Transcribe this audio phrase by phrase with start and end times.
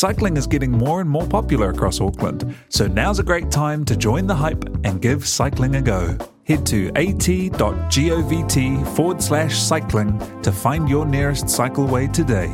[0.00, 3.94] Cycling is getting more and more popular across Auckland, so now's a great time to
[3.94, 6.16] join the hype and give cycling a go.
[6.44, 12.50] Head to at.govt forward slash cycling to find your nearest cycleway today.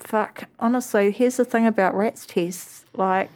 [0.00, 0.48] Fuck.
[0.58, 2.84] Honestly, here's the thing about rats tests.
[2.92, 3.30] Like,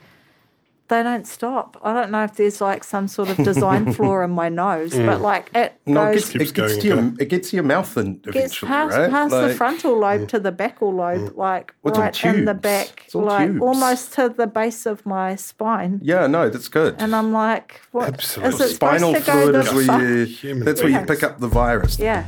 [0.88, 1.76] they don't stop.
[1.82, 5.20] I don't know if there's like some sort of design flaw in my nose, but
[5.20, 7.96] like it No, it goes, gets, it, gets to your, it gets to your mouth
[7.96, 9.10] and gets past, right?
[9.10, 9.56] past the Like, mm.
[9.56, 13.14] frontal lobe to the backal lobe, like Well, it's all right in the back, It's
[13.14, 13.62] all like tubes.
[13.62, 16.00] almost to the base of my spine.
[16.02, 16.96] Yeah, no, that's good.
[16.98, 18.14] And I'm like, what?
[18.14, 18.54] Absolutely.
[18.54, 20.24] Is it Spinal to fluid the is where you.
[20.26, 21.98] Human That's where you pick up the virus.
[21.98, 22.26] Yeah.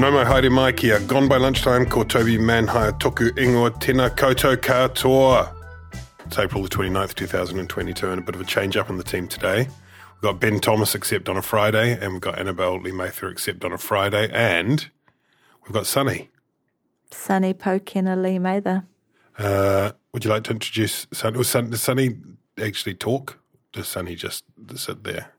[0.00, 0.98] No mo haere mai kia.
[1.00, 5.54] Gone by lunchtime, ko Toby Manhire toku ingoa tēnā Koto katoa.
[6.24, 9.28] It's April the 29th, 2022, and a bit of a change up on the team
[9.28, 9.68] today.
[9.68, 13.62] We've got Ben Thomas except on a Friday, and we've got Annabelle Lee Mather except
[13.62, 14.88] on a Friday, and
[15.64, 16.30] we've got Sunny.
[17.10, 18.84] Sunny Pokena Lee Mather.
[19.38, 21.44] Uh, would you like to introduce Sunny?
[21.44, 22.16] Sun, does Sunny
[22.58, 23.38] actually talk?
[23.74, 24.44] Does Sunny just
[24.76, 25.34] sit there?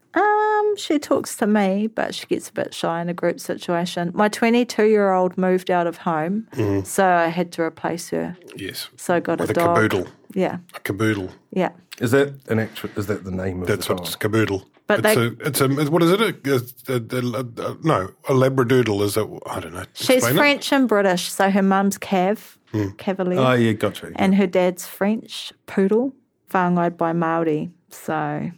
[0.77, 4.11] She talks to me, but she gets a bit shy in a group situation.
[4.13, 6.83] My 22 year old moved out of home, mm-hmm.
[6.85, 8.35] so I had to replace her.
[8.55, 8.89] Yes.
[8.97, 9.77] So I got With a a dog.
[9.77, 10.07] cavoodle.
[10.33, 11.31] Yeah, A cavoodle.
[11.51, 11.69] yeah.
[11.99, 12.89] Is that an actual?
[12.95, 14.07] Is that the name of That's the what dog?
[14.07, 14.65] it's cavoodle.
[14.87, 16.21] But it's they- a, it's a, what is it?
[16.21, 19.85] A, a, a, a, a- no, a labradoodle is a, I don't know.
[19.93, 20.39] She's Explain it.
[20.39, 22.89] French and British, so her mum's Cav, hmm.
[22.97, 24.11] Cavalier, Oh yeah, gotcha.
[24.15, 26.13] and her dad's French, Poodle,
[26.49, 27.71] whangaid by Maori.
[27.89, 28.51] So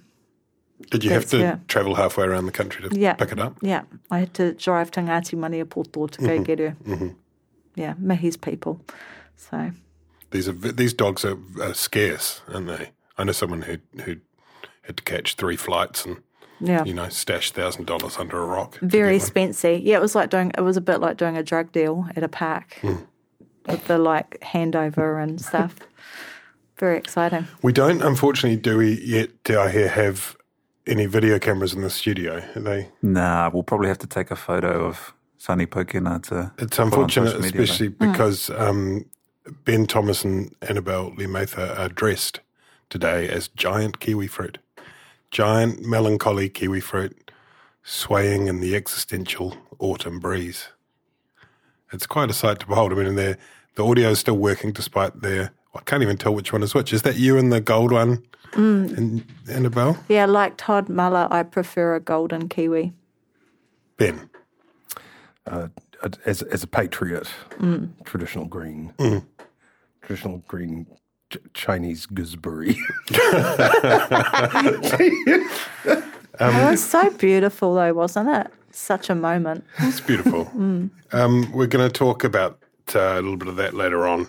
[0.92, 1.60] Did you have to her.
[1.68, 3.58] travel halfway around the country to yeah, pick it up?
[3.62, 6.44] Yeah, I had to drive to Ngāti Maniapoto to go mm-hmm.
[6.44, 6.76] get her.
[6.86, 7.10] Mm-hmm.
[7.76, 8.82] Yeah, Mihi's people.
[9.36, 9.72] So
[10.32, 12.92] These are these dogs are, are scarce, aren't they?
[13.18, 14.18] I know someone who who
[14.84, 16.22] had to catch three flights and
[16.60, 18.78] yeah, you know stash thousand dollars under a rock.
[18.82, 19.80] very spency.
[19.84, 20.52] Yeah, it was like doing.
[20.58, 22.96] It was a bit like doing a drug deal at a park hmm.
[23.68, 25.76] with the like handover and stuff.
[26.78, 27.48] Very exciting.
[27.62, 29.30] We don't, unfortunately, do we yet?
[29.44, 30.36] Do I hear have
[30.88, 32.44] any video cameras in the studio?
[32.56, 32.90] Are they?
[33.02, 36.52] Nah, we'll probably have to take a photo of Sunny Pokena to.
[36.58, 39.06] It's unfortunate, media, especially because um,
[39.66, 42.40] Ben Thomas and Annabelle Lee Mather are dressed
[42.90, 44.58] today as giant kiwi fruit,
[45.32, 47.32] giant melancholy kiwi fruit,
[47.84, 50.70] swaying in the existential autumn breeze.
[51.92, 52.92] It's quite a sight to behold.
[52.92, 53.38] I mean, the
[53.78, 55.52] audio is still working despite their.
[55.76, 56.94] I can't even tell which one is which.
[56.94, 58.24] Is that you and the gold one,
[58.54, 59.98] and Annabelle?
[60.08, 62.94] Yeah, like Todd Muller, I prefer a golden kiwi.
[63.98, 64.30] Ben.
[65.48, 65.68] uh,
[66.26, 67.28] as as a patriot,
[68.04, 68.94] traditional green,
[70.02, 70.86] traditional green
[71.32, 72.78] ch- Chinese gooseberry.
[73.10, 73.74] it
[76.40, 78.48] was so beautiful, though, wasn't it?
[78.72, 79.64] Such a moment.
[79.80, 80.50] It's beautiful.
[81.12, 82.60] um, we're going to talk about
[82.96, 84.28] uh, a little bit of that later on,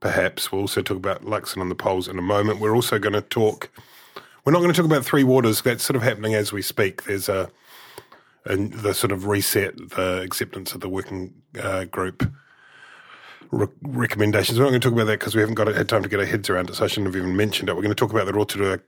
[0.00, 0.50] perhaps.
[0.50, 2.60] We'll also talk about Luxon and the polls in a moment.
[2.60, 3.70] We're also going to talk.
[4.44, 5.62] We're not going to talk about Three Waters.
[5.62, 7.04] That's sort of happening as we speak.
[7.04, 7.50] There's a,
[8.46, 12.30] a the sort of reset, the acceptance of the working uh, group
[13.50, 14.58] re- recommendations.
[14.58, 16.20] We're not going to talk about that because we haven't got had time to get
[16.20, 16.76] our heads around it.
[16.76, 17.76] So I shouldn't have even mentioned it.
[17.76, 18.80] We're going to talk about the Rotorua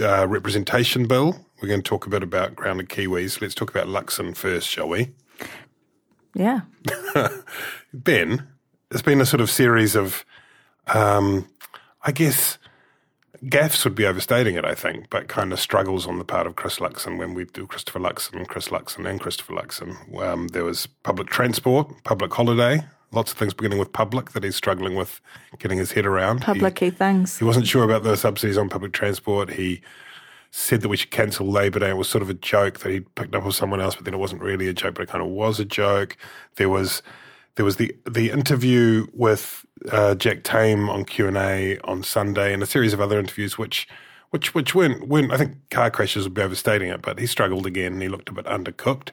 [0.00, 1.44] uh, representation bill.
[1.60, 3.40] We're going to talk a bit about grounded kiwis.
[3.40, 5.12] Let's talk about Luxon first, shall we?
[6.34, 6.60] Yeah.
[7.92, 8.46] Ben,
[8.90, 10.24] it's been a sort of series of,
[10.94, 11.48] um,
[12.02, 12.58] I guess,
[13.44, 16.56] gaffes would be overstating it, I think, but kind of struggles on the part of
[16.56, 19.96] Chris Luxon when we do Christopher Luxon, Chris Luxon, and Christopher Luxon.
[20.22, 24.56] Um, there was public transport, public holiday, lots of things beginning with public that he's
[24.56, 25.20] struggling with
[25.58, 26.42] getting his head around.
[26.42, 27.38] Public He- things.
[27.38, 29.50] he wasn't sure about the subsidies on public transport.
[29.50, 29.80] He
[30.50, 31.90] said that we should cancel Labor Day.
[31.90, 34.14] It was sort of a joke that he picked up with someone else, but then
[34.14, 36.16] it wasn't really a joke, but it kind of was a joke.
[36.56, 37.02] There was
[37.56, 42.52] there was the the interview with uh, Jack Tame on Q and A on Sunday,
[42.52, 43.88] and a series of other interviews, which
[44.30, 47.66] which which weren't weren't I think car crashes would be overstating it, but he struggled
[47.66, 47.94] again.
[47.94, 49.10] and He looked a bit undercooked.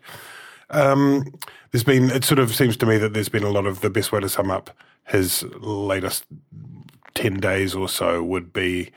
[0.69, 1.33] Um,
[1.71, 3.89] there's been it sort of seems to me that there's been a lot of the
[3.89, 4.71] best way to sum up
[5.05, 6.25] his latest
[7.13, 8.91] ten days or so would be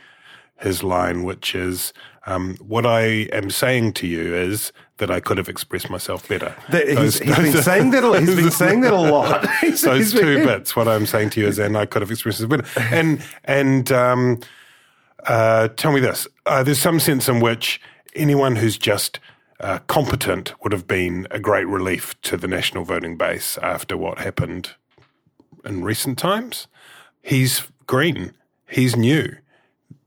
[0.61, 1.93] his line, which is
[2.31, 3.01] um, what I
[3.33, 6.55] am saying to you is that I could have expressed myself better.
[6.71, 8.05] That- he's, Those- he's been saying that.
[8.05, 9.49] a- He's been saying that a lot.
[9.61, 10.75] He's- those he's two been- bits.
[10.77, 12.67] What I'm saying to you is, and I could have expressed it better.
[12.95, 14.41] And and um,
[15.27, 17.81] uh, tell me this: uh, there's some sense in which
[18.15, 19.21] anyone who's just
[19.61, 24.19] uh, competent would have been a great relief to the national voting base after what
[24.19, 24.73] happened
[25.65, 26.67] in recent times.
[27.23, 28.33] He's green.
[28.69, 29.37] He's new.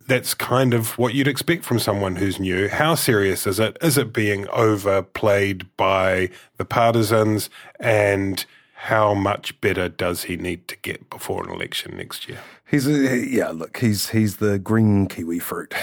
[0.08, 2.68] That's kind of what you'd expect from someone who's new.
[2.68, 3.78] How serious is it?
[3.82, 7.50] Is it being overplayed by the partisans?
[7.80, 12.40] And how much better does he need to get before an election next year?
[12.70, 13.50] He's a, yeah.
[13.50, 15.74] Look, he's he's the green kiwi fruit.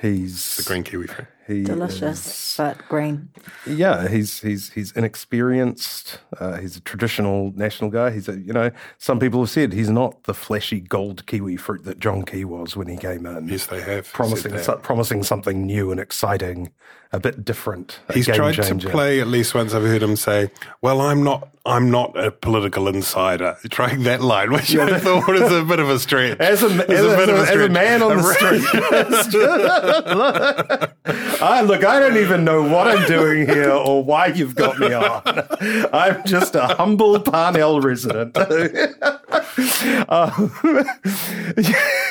[0.00, 1.26] He's The green kiwi fruit.
[1.46, 3.28] He Delicious, is- but green.
[3.66, 6.18] yeah, he's he's he's inexperienced.
[6.40, 8.10] Uh, he's a traditional national guy.
[8.12, 11.84] He's a you know some people have said he's not the flashy gold kiwi fruit
[11.84, 13.48] that John Key was when he came in.
[13.48, 14.10] Yes, they have.
[14.12, 14.64] promising said that.
[14.64, 16.70] so, promising something new and exciting,
[17.12, 18.00] a bit different.
[18.08, 18.88] a He's game tried changer.
[18.88, 19.74] to play at least once.
[19.74, 20.50] I've heard him say,
[20.80, 21.48] "Well, I'm not.
[21.66, 25.88] I'm not a political insider." Trying that line, which I thought was a bit of
[25.90, 26.38] a stretch.
[26.40, 28.64] As a, as, It's a, bit as of a- as a man on the street.
[31.40, 34.92] I, look, I don't even know what I'm doing here or why you've got me
[34.92, 35.22] on.
[35.92, 38.36] I'm just a humble Parnell resident.
[40.08, 40.52] Um,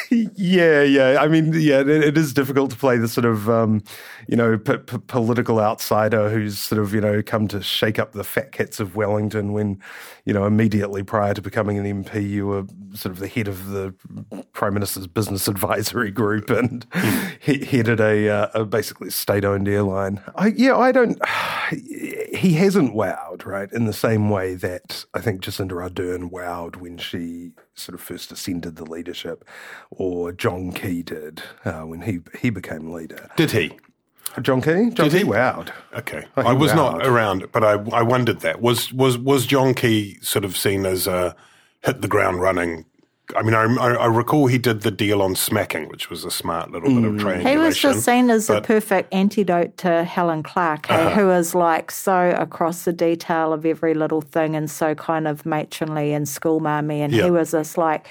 [0.09, 1.17] yeah, yeah.
[1.19, 3.83] I mean, yeah, it, it is difficult to play the sort of, um,
[4.27, 8.13] you know, p- p- political outsider who's sort of, you know, come to shake up
[8.13, 9.79] the fat cats of Wellington when,
[10.25, 13.67] you know, immediately prior to becoming an MP, you were sort of the head of
[13.69, 13.93] the
[14.53, 16.85] Prime Minister's business advisory group and
[17.44, 20.22] he headed a, uh, a basically state-owned airline.
[20.36, 21.19] I, yeah, I don't.
[22.34, 26.98] He hasn't wowed, right, in the same way that I think Jacinda Ardern wowed when
[26.98, 29.45] she sort of first ascended the leadership,
[29.92, 33.30] or John Key did uh, when he he became leader.
[33.38, 33.78] Did he?
[34.42, 35.24] John Key, John Did Key he?
[35.24, 35.69] wowed.
[35.95, 36.75] Okay, he I was wowed.
[36.75, 40.86] not around, but I I wondered that was was was John Key sort of seen
[40.86, 41.36] as a
[41.84, 42.86] hit the ground running.
[43.35, 46.31] I mean, I, I, I recall he did the deal on smacking, which was a
[46.31, 47.47] smart little bit of training.
[47.47, 51.89] He was just seen as the perfect antidote to Helen Clark, eh, who is like
[51.89, 56.99] so across the detail of every little thing and so kind of matronly and schoolmarmy.
[56.99, 57.23] And Yeah.
[57.25, 58.07] he was this like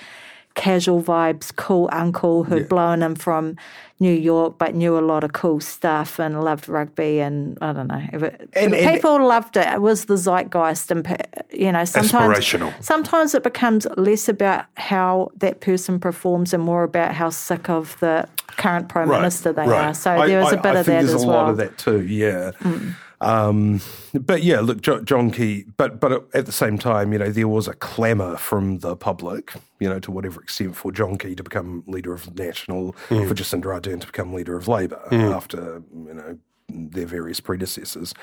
[0.54, 3.56] casual vibes, cool uncle who'd blown him from
[4.00, 7.20] New York, but knew a lot of cool stuff and loved rugby.
[7.20, 9.66] And I don't know, it, And- and- people loved it.
[9.66, 11.06] It was the zeitgeist, and
[11.52, 17.14] you know, sometimes sometimes it becomes less about how that person performs and more about
[17.14, 18.26] how sick of the
[18.56, 19.86] current prime Right, minister they right.
[19.88, 19.94] are.
[19.94, 21.36] So I- there was I- a bit I of think that there's as a well.
[21.36, 22.02] lot of that too.
[22.02, 22.50] Yeah.
[22.62, 22.94] Mm.
[23.22, 23.80] Um,
[24.12, 25.64] but yeah, look, jo- John Key.
[25.76, 29.52] But but at the same time, you know, there was a clamour from the public,
[29.80, 33.64] you know, to whatever extent for John Key to become leader of National, for Jacinda
[33.64, 35.00] Ardern to become leader of Labor
[35.34, 36.38] after you know
[36.68, 38.14] their various predecessors.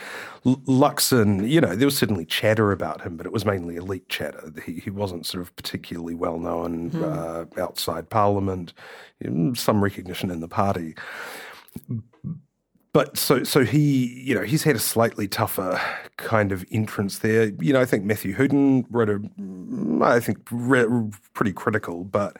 [0.45, 4.09] L- Luxon, you know, there was certainly chatter about him, but it was mainly elite
[4.09, 4.51] chatter.
[4.65, 8.73] He, he wasn't sort of particularly well known uh, outside Parliament.
[9.53, 10.95] Some recognition in the party
[12.93, 15.79] but so so he you know he's had a slightly tougher
[16.17, 17.51] kind of entrance there.
[17.59, 19.21] You know, I think Matthew Hooton wrote a
[20.03, 22.37] I think re- pretty critical, but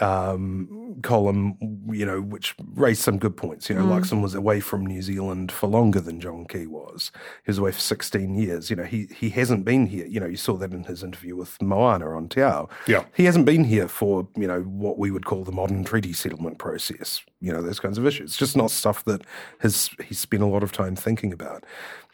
[0.00, 1.56] um, column
[1.88, 3.70] you know which raised some good points.
[3.70, 7.12] You know, Luxon was away from New Zealand for longer than John Key was.
[7.44, 8.70] He was away for sixteen years.
[8.70, 10.06] You know, he he hasn't been here.
[10.06, 12.68] You know, you saw that in his interview with Moana on Te Ao.
[12.86, 13.04] Yeah.
[13.14, 16.58] He hasn't been here for, you know, what we would call the modern treaty settlement
[16.58, 18.30] process, you know, those kinds of issues.
[18.30, 19.22] It's just not stuff that
[19.60, 21.64] has he's spent a lot of time thinking about.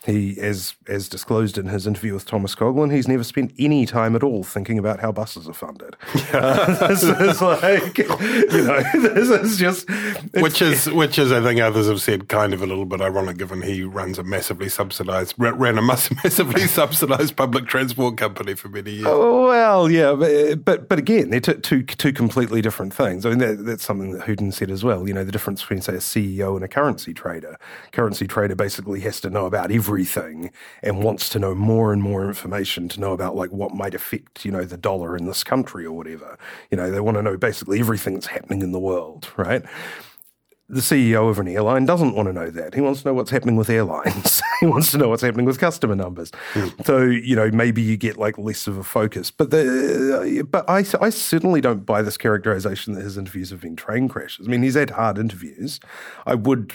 [0.05, 4.17] He, as as disclosed in his interview with Thomas Coughlan, he's never spent any time
[4.17, 5.95] at all thinking about how buses are funded.
[6.33, 9.89] Uh, this is like, you know, this is just
[10.35, 13.37] which is which is I think others have said kind of a little bit ironic
[13.39, 18.91] given he runs a massively subsidized ran a massively subsidized public transport company for many
[18.91, 19.07] years.
[19.09, 23.25] Oh, Well, yeah, but but, but again, they're t- two two completely different things.
[23.25, 25.07] I mean, that, that's something that Hooton said as well.
[25.13, 27.59] You know, the difference between say a CEO and a currency trader.
[27.93, 30.51] Currency trader basically has to know about everything
[30.83, 34.47] and wants to know more and more information to know about like what might affect
[34.47, 36.39] you know the dollar in this country or whatever.
[36.71, 39.63] You know, they want to know basically everything that's happening in the world, right?
[40.73, 42.75] The CEO of an airline doesn't want to know that.
[42.75, 44.41] He wants to know what's happening with airlines.
[44.61, 46.31] he wants to know what's happening with customer numbers.
[46.55, 46.87] Mm.
[46.87, 49.31] So you know maybe you get like less of a focus.
[49.31, 53.77] But the but I I certainly don't buy this characterization that his interviews have been
[53.77, 54.49] train crashes.
[54.49, 55.79] I mean he's had hard interviews.
[56.27, 56.73] I would.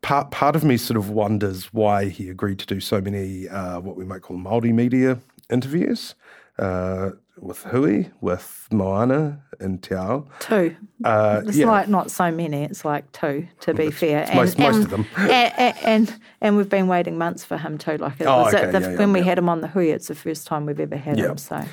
[0.00, 3.80] Part, part of me sort of wonders why he agreed to do so many uh,
[3.80, 5.18] what we might call multimedia
[5.50, 6.14] interviews.
[6.56, 7.10] Uh,
[7.42, 10.26] with Hui, with Moana and Te Ao.
[10.40, 10.76] Two.
[11.04, 11.66] Uh, it's yeah.
[11.66, 12.64] like not so many.
[12.64, 14.24] It's like two, to be fair.
[14.26, 15.06] And, most, most of them.
[15.16, 17.96] and, and, and we've been waiting months for him too.
[17.96, 18.70] Like it oh, was okay.
[18.70, 20.80] the, yeah, when yeah, we had him on the Hui, it's the first time we've
[20.80, 21.36] ever had him.
[21.38, 21.64] So.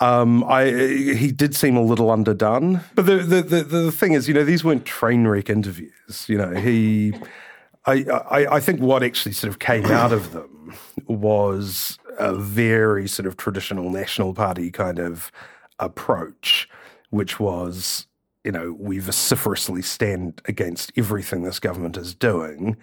[0.00, 4.28] Um, I he did seem a little underdone, but the, the the the thing is,
[4.28, 6.24] you know, these weren't train wreck interviews.
[6.28, 7.14] You know, he,
[7.84, 10.74] I, I I think what actually sort of came out of them
[11.08, 15.32] was a very sort of traditional National Party kind of
[15.78, 16.68] approach,
[17.10, 18.06] which was,
[18.44, 22.76] you know, we vociferously stand against everything this government is doing.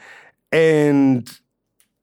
[0.51, 1.29] And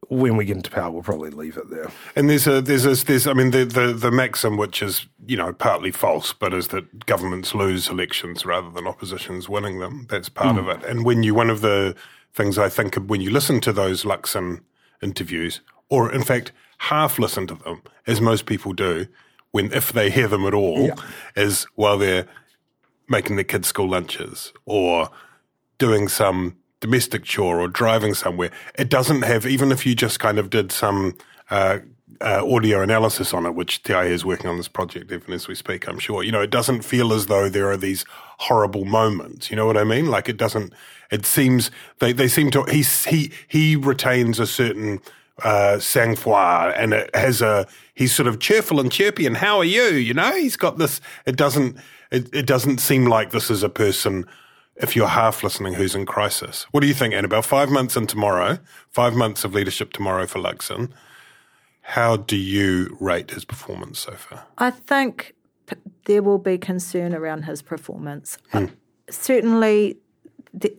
[0.08, 1.90] when we get into power, we'll probably leave it there.
[2.16, 5.36] And there's a there's a there's I mean the, the the maxim which is you
[5.36, 10.06] know partly false, but is that governments lose elections rather than oppositions winning them.
[10.10, 10.60] That's part mm.
[10.60, 10.88] of it.
[10.88, 11.94] And when you one of the
[12.34, 14.60] things I think when you listen to those Luxon
[15.02, 19.06] interviews, or in fact half listen to them, as most people do,
[19.52, 20.94] when if they hear them at all, yeah.
[21.36, 22.26] is while they're
[23.08, 25.08] making their kids' school lunches or
[25.78, 28.50] doing some domestic chore or driving somewhere.
[28.76, 31.16] It doesn't have, even if you just kind of did some
[31.50, 31.78] uh,
[32.20, 35.54] uh, audio analysis on it, which TIA is working on this project even as we
[35.54, 38.04] speak, I'm sure, you know, it doesn't feel as though there are these
[38.38, 39.50] horrible moments.
[39.50, 40.06] You know what I mean?
[40.06, 40.72] Like it doesn't,
[41.12, 41.70] it seems,
[42.00, 45.00] they, they seem to, he, he, he retains a certain
[45.44, 49.64] uh, sang-froid and it has a he's sort of cheerful and chirpy and how are
[49.64, 49.82] you?
[49.82, 51.76] You know he's got this it doesn't
[52.10, 54.26] it, it doesn't seem like this is a person
[54.76, 56.66] if you're half listening who's in crisis.
[56.70, 57.42] What do you think annabelle?
[57.42, 58.58] Five months in tomorrow
[58.90, 60.90] five months of leadership tomorrow for luxon.
[61.82, 64.46] How do you rate his performance so far?
[64.58, 65.34] I think
[66.04, 68.38] there will be concern around his performance.
[68.52, 68.66] Hmm.
[69.10, 69.98] certainly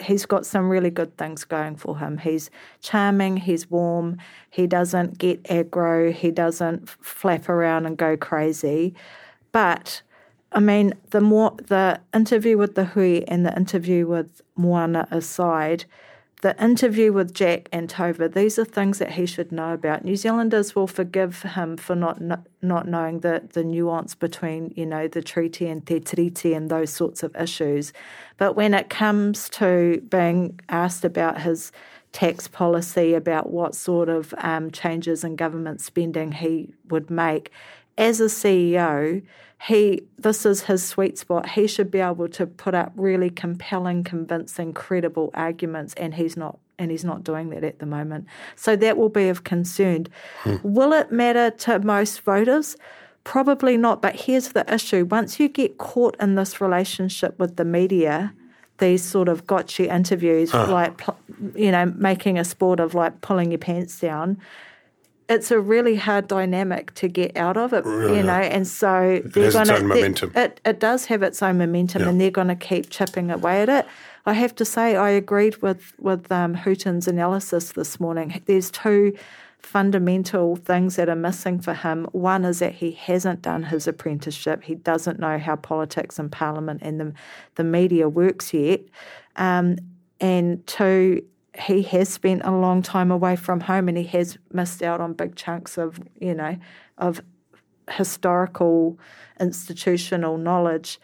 [0.02, 2.18] he's got some really good things going for him.
[2.18, 2.50] He's
[2.82, 4.18] charming, he's warm,
[4.50, 8.94] he doesn't get aggro, he doesn't flap around and go crazy.
[9.52, 10.02] But
[10.52, 15.86] I mean, the more the interview with the Hui and the interview with Moana aside,
[16.44, 20.04] the interview with Jack and Tova, these are things that he should know about.
[20.04, 22.22] New Zealanders will forgive him for not
[22.62, 26.90] not knowing the, the nuance between, you know, the treaty and te tiriti and those
[26.90, 27.94] sorts of issues.
[28.38, 31.72] But when it comes to being asked about his
[32.14, 37.52] tax policy, about what sort of um, changes in government spending he would make,
[37.98, 39.22] as a CEO,
[39.68, 41.50] he this is his sweet spot.
[41.50, 46.60] He should be able to put up really compelling, convincing, credible arguments, and he's not
[46.80, 48.26] and he's not doing that at the moment.
[48.56, 50.08] So that will be of concern.
[50.40, 50.56] Hmm.
[50.64, 52.76] Will it matter to most voters?
[53.24, 54.02] Probably not.
[54.02, 58.34] But here's the issue: once you get caught in this relationship with the media,
[58.80, 60.72] these sort of gotcha interviews, huh.
[60.72, 61.02] like
[61.56, 64.40] you know, making a sport of like pulling your pants down
[65.30, 68.18] it's a really hard dynamic to get out of it, really?
[68.18, 70.32] you know, and so it they're going to.
[70.36, 72.10] It, it does have its own momentum, yeah.
[72.10, 73.86] and they're going to keep chipping away at it.
[74.26, 78.42] I have to say, I agreed with with um, Hooton's analysis this morning.
[78.46, 79.16] There's two
[79.64, 82.06] fundamental things that are missing for him.
[82.12, 84.64] One is that he hasn't done his apprenticeship.
[84.64, 87.14] He doesn't know how politics and parliament and the
[87.56, 88.82] the media works yet.
[89.36, 89.78] Um,
[90.20, 91.26] and two,
[91.58, 95.14] he has spent a long time away from home and he has missed out on
[95.14, 96.58] big chunks of, you know,
[96.98, 97.22] of
[97.90, 99.00] historical
[99.40, 101.00] institutional knowledge.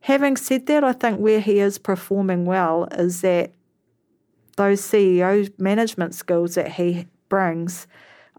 [0.00, 3.52] Having said that, I think where he is performing well is that
[4.56, 7.06] those CEO management skills that he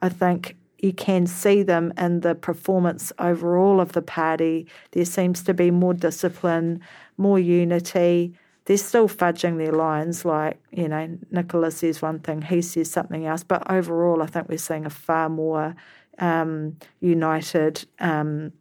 [0.02, 4.68] I think you can see them in the performance overall of the party.
[4.92, 6.82] There seems to be more discipline,
[7.18, 8.34] more unity,
[8.66, 10.26] they're still fudging their lines.
[10.26, 13.44] Like, you know, Nicola says one thing, he says something else.
[13.44, 15.76] But overall, I think we're seeing a far more
[16.18, 18.52] um, united um,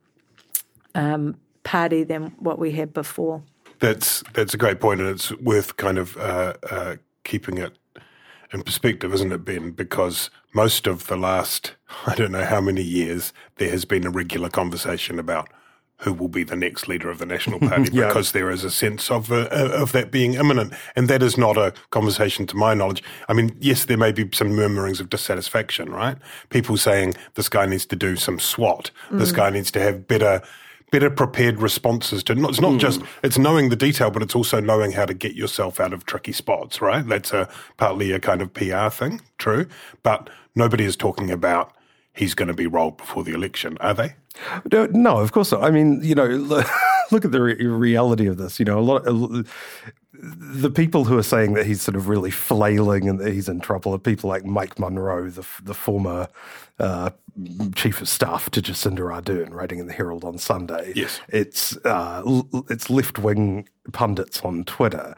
[0.94, 3.42] um, party than what we had before.
[3.80, 7.76] That's that's a great point, and it's worth kind of uh, uh, keeping it
[8.54, 9.72] in perspective, isn't it, Ben?
[9.72, 11.74] Because most of the last,
[12.06, 15.48] I don't know how many years, there has been a regular conversation about
[15.98, 18.06] who will be the next leader of the National Party yeah.
[18.06, 21.56] because there is a sense of uh, of that being imminent, and that is not
[21.56, 23.02] a conversation to my knowledge.
[23.28, 26.16] I mean, yes, there may be some murmurings of dissatisfaction, right?
[26.50, 29.18] People saying this guy needs to do some swot, mm.
[29.18, 30.42] this guy needs to have better
[30.90, 32.32] better prepared responses to.
[32.48, 35.80] It's not just it's knowing the detail, but it's also knowing how to get yourself
[35.80, 36.80] out of tricky spots.
[36.80, 37.06] Right?
[37.06, 39.66] That's a partly a kind of PR thing, true.
[40.02, 41.72] But nobody is talking about
[42.14, 44.14] he's going to be rolled before the election, are they?
[44.72, 45.62] No, no, of course not.
[45.62, 46.26] I mean, you know,
[47.10, 48.58] look at the re- reality of this.
[48.58, 49.06] You know, a lot.
[49.06, 49.48] Of,
[50.16, 53.60] the people who are saying that he's sort of really flailing and that he's in
[53.60, 56.28] trouble are people like Mike Munro, the the former
[56.78, 57.10] uh,
[57.74, 60.92] chief of staff to Jacinda Ardern, writing in the Herald on Sunday.
[60.94, 62.22] Yes, it's uh,
[62.70, 65.16] it's left wing pundits on Twitter.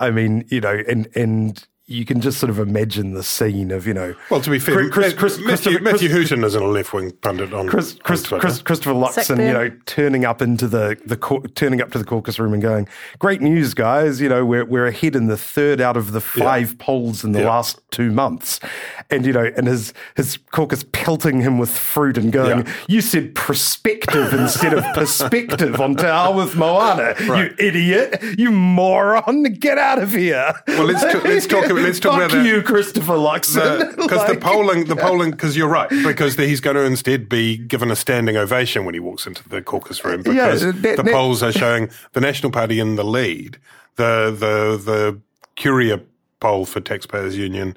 [0.00, 3.86] I mean, you know, and and you can just sort of imagine the scene of
[3.86, 4.14] you know.
[4.30, 7.66] Well, to be fair, Chris, Chris, Matthew, Matthew Hooton isn't a left wing pundit on,
[7.66, 11.16] Chris, Chris, on Chris, Christopher Luxon, you know, turning up into the the
[11.54, 12.86] turning up to the caucus room and going,
[13.18, 14.20] "Great news, guys!
[14.20, 16.84] You know, we're we're ahead in the third out of the five yeah.
[16.84, 17.48] polls in the yeah.
[17.48, 18.60] last two months,"
[19.08, 22.74] and you know, and his his caucus pelting him with fruit and going, yeah.
[22.86, 27.50] "You said prospective instead of perspective on Te with Moana, right.
[27.50, 29.44] you idiot, you moron!
[29.54, 31.77] Get out of here!" Well, let's t- let's talk.
[31.82, 33.96] Let's talk Fuck about you, Christopher Luxon.
[33.96, 37.56] Because like, the polling, the polling, because you're right, because he's going to instead be
[37.56, 41.02] given a standing ovation when he walks into the caucus room because yeah, that, the
[41.02, 43.58] that, polls are showing the National Party in the lead.
[43.96, 45.20] The the the
[45.56, 46.00] Curia
[46.40, 47.76] poll for Taxpayers Union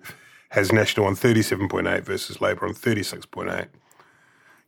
[0.50, 3.68] has National on 37.8 versus Labor on 36.8.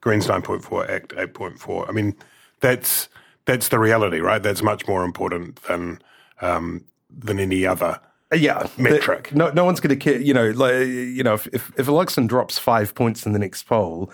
[0.02, 1.90] Greens 9.4, ACT 8.4.
[1.90, 2.16] I mean,
[2.60, 3.10] that's
[3.46, 4.42] that's the reality, right?
[4.42, 6.02] That's much more important than
[6.42, 8.00] um, than any other
[8.34, 9.30] yeah, metric.
[9.30, 10.20] The, no, no one's going to care.
[10.20, 13.64] You know, like you know, if if, if election drops five points in the next
[13.64, 14.12] poll,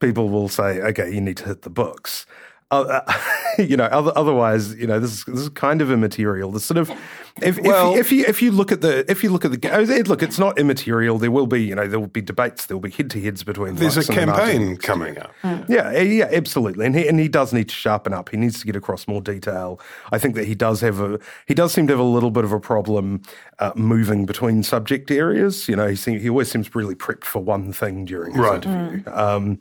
[0.00, 2.26] people will say, okay, you need to hit the books.
[2.72, 3.00] Uh,
[3.58, 6.50] you know, other, otherwise, you know, this is, this is kind of immaterial.
[6.50, 6.90] The sort of,
[7.42, 9.70] if, well, if, if, you if you look at the if you look at the
[9.76, 11.18] oh, look, it's not immaterial.
[11.18, 12.66] There will be, you know, there will be debates.
[12.66, 13.74] There will be head to heads between.
[13.74, 15.32] There's a campaign coming up.
[15.68, 18.30] Yeah, yeah, absolutely, and he and he does need to sharpen up.
[18.30, 19.78] He needs to get across more detail.
[20.10, 22.44] I think that he does have a he does seem to have a little bit
[22.44, 23.22] of a problem
[23.58, 25.68] uh, moving between subject areas.
[25.68, 28.64] You know, he seem, he always seems really prepped for one thing during his right.
[28.64, 29.02] interview.
[29.02, 29.16] Mm.
[29.16, 29.58] Um,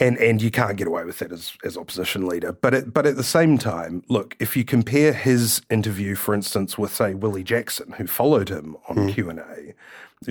[0.00, 2.52] and and you can't get away with that as, as opposition leader.
[2.52, 6.76] But at, but at the same time, look, if you compare his interview, for instance,
[6.76, 9.14] with say Willie Jackson, who followed him on mm.
[9.14, 9.74] Q and A,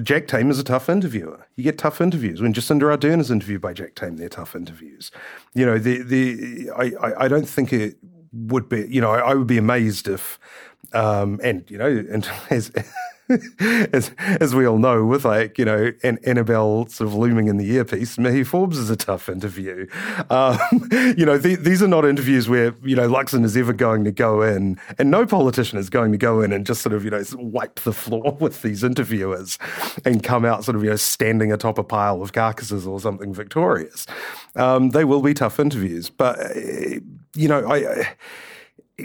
[0.02, 1.48] Jack Tame is a tough interviewer.
[1.56, 2.42] You get tough interviews.
[2.42, 5.12] When Jacinda Ardern is interviewed by Jack Tame, they're tough interviews.
[5.54, 7.98] You know, the the I, I, I don't think it
[8.34, 8.88] would be.
[8.90, 10.40] You know, I, I would be amazed if,
[10.94, 12.72] um, and you know, and as
[13.94, 17.58] as as we all know, with like you know An- Annabelle sort of looming in
[17.58, 19.88] the earpiece, Mihi Forbes is a tough interview.
[20.30, 20.58] Um,
[20.92, 24.12] you know, the, these are not interviews where you know Luxon is ever going to
[24.12, 27.12] go in, and no politician is going to go in and just sort of you
[27.12, 29.58] know wipe the floor with these interviewers
[30.06, 33.34] and come out sort of you know standing atop a pile of carcasses or something
[33.34, 34.08] victorious.
[34.56, 37.00] Um, they will be tough interviews, but uh,
[37.36, 38.16] you know I, I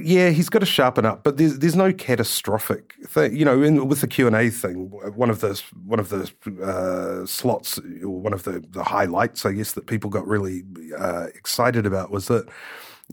[0.02, 3.36] yeah, he's got to sharpen up, but there's there's no catastrophic thing.
[3.36, 6.30] You know, in, with the Q and A thing, one of the one of the
[6.62, 10.62] uh, slots or one of the, the highlights, I guess, that people got really
[10.98, 12.48] uh, excited about was that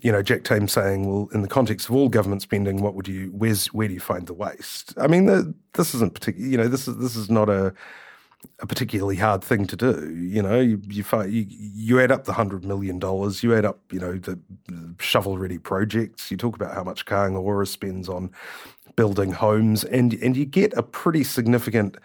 [0.01, 3.07] you know Jack Tame saying, "Well, in the context of all government spending, what would
[3.07, 6.47] you where's where do you find the waste?" I mean, the, this isn't particular.
[6.47, 7.73] You know, this is this is not a
[8.59, 10.13] a particularly hard thing to do.
[10.15, 13.79] You know, you you, you, you add up the hundred million dollars, you add up
[13.91, 14.39] you know the
[14.99, 16.31] shovel ready projects.
[16.31, 18.31] You talk about how much Ora spends on
[18.95, 21.97] building homes, and and you get a pretty significant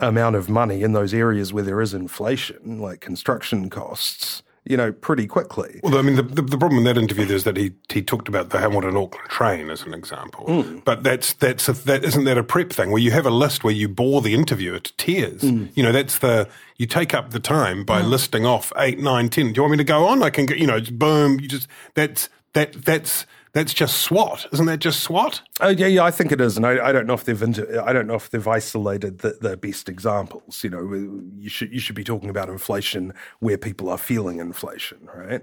[0.00, 4.92] amount of money in those areas where there is inflation, like construction costs you know,
[4.92, 5.80] pretty quickly.
[5.82, 8.28] Well, I mean, the, the, the, problem in that interview is that he he talked
[8.28, 10.82] about the Hamilton Auckland train as an example, mm.
[10.84, 13.62] but that's that's a, that isn't that a prep thing where you have a list
[13.62, 15.42] where you bore the interviewer to tears.
[15.42, 15.70] Mm.
[15.74, 16.48] You know, that's the
[16.78, 18.08] you take up the time by mm.
[18.08, 19.52] listing off eight, nine, ten.
[19.52, 20.22] Do you want me to go on?
[20.22, 21.40] I can, you know, boom.
[21.40, 25.40] You just that's that that's that's just swot, isn't that just swot?
[25.60, 27.82] Oh yeah, yeah, I think it is, and I, I don't know if they've inter-
[27.86, 30.64] I don't know if they've isolated the, the, best examples.
[30.64, 35.08] You know, you should you should be talking about inflation where people are feeling inflation,
[35.14, 35.42] right?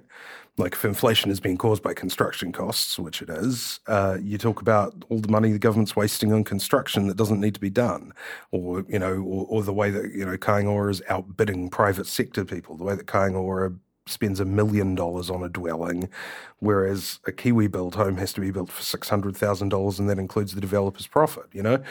[0.58, 4.62] Like if inflation is being caused by construction costs, which it is, uh, you talk
[4.62, 8.14] about all the money the government's wasting on construction that doesn't need to be done,
[8.52, 12.44] or you know, or, or the way that you know Kāinga is outbidding private sector
[12.44, 13.72] people, the way that Kāinga Ora
[14.12, 16.10] spends a million dollars on a dwelling,
[16.60, 20.10] whereas a Kiwi built home has to be built for six hundred thousand dollars, and
[20.10, 21.46] that includes the developer's profit.
[21.54, 21.84] You know,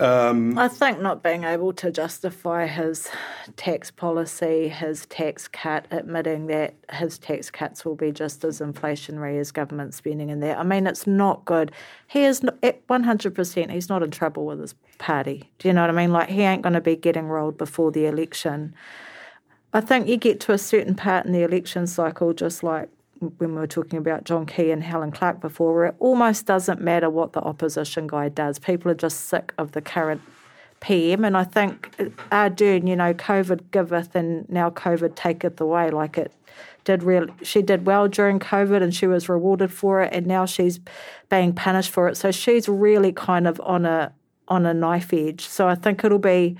[0.00, 3.08] um, I think not being able to justify his
[3.56, 9.40] tax policy, his tax cut, admitting that his tax cuts will be just as inflationary
[9.40, 10.56] as government spending in there.
[10.56, 11.72] I mean, it's not good.
[12.06, 13.70] He is at one hundred percent.
[13.70, 15.50] He's not in trouble with his party.
[15.58, 16.12] Do you know what I mean?
[16.12, 18.74] Like he ain't going to be getting rolled before the election.
[19.74, 22.88] I think you get to a certain part in the election cycle, just like
[23.38, 26.80] when we were talking about John Key and Helen Clark before, where it almost doesn't
[26.80, 28.58] matter what the opposition guy does.
[28.58, 30.20] People are just sick of the current
[30.80, 31.24] PM.
[31.24, 35.90] And I think uh, Ardern, you know, COVID giveth and now COVID taketh away.
[35.90, 36.32] Like it
[36.84, 40.44] did real she did well during COVID and she was rewarded for it and now
[40.44, 40.80] she's
[41.30, 42.16] being punished for it.
[42.16, 44.12] So she's really kind of on a
[44.48, 45.46] on a knife edge.
[45.46, 46.56] So I think it'll be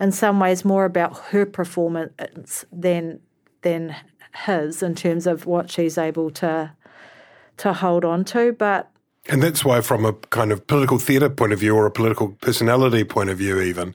[0.00, 3.20] in some ways more about her performance than
[3.62, 3.94] than
[4.46, 6.72] his in terms of what she's able to
[7.58, 8.52] to hold on to.
[8.52, 8.90] But
[9.28, 12.30] and that's why, from a kind of political theatre point of view or a political
[12.40, 13.94] personality point of view, even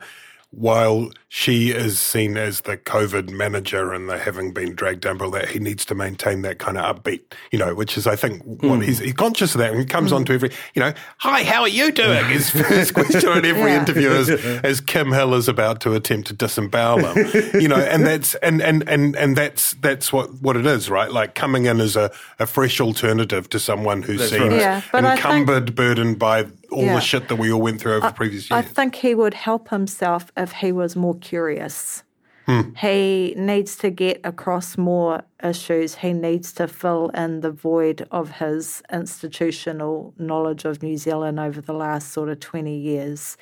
[0.56, 5.30] while she is seen as the COVID manager and the having been dragged down by
[5.32, 8.42] that, he needs to maintain that kind of upbeat, you know, which is, I think,
[8.64, 9.72] what he's, he's conscious of that.
[9.72, 10.16] And he comes mm.
[10.16, 12.24] on to every, you know, hi, how are you doing?
[12.30, 13.82] His first question in every yeah.
[13.82, 14.30] interview is,
[14.64, 17.28] as Kim Hill is about to attempt to disembowel him,
[17.60, 21.12] you know, and that's, and, and, and, and that's, that's what, what it is, right?
[21.12, 24.60] Like coming in as a, a fresh alternative to someone who that's seems right.
[24.62, 26.96] yeah, encumbered, think, burdened by all yeah.
[26.96, 28.58] the shit that we all went through over I, the previous years.
[28.58, 32.04] I think he would help himself if he was more curious.
[32.46, 32.74] Hmm.
[32.76, 35.96] He needs to get across more issues.
[35.96, 41.60] He needs to fill in the void of his institutional knowledge of New Zealand over
[41.60, 43.36] the last sort of 20 years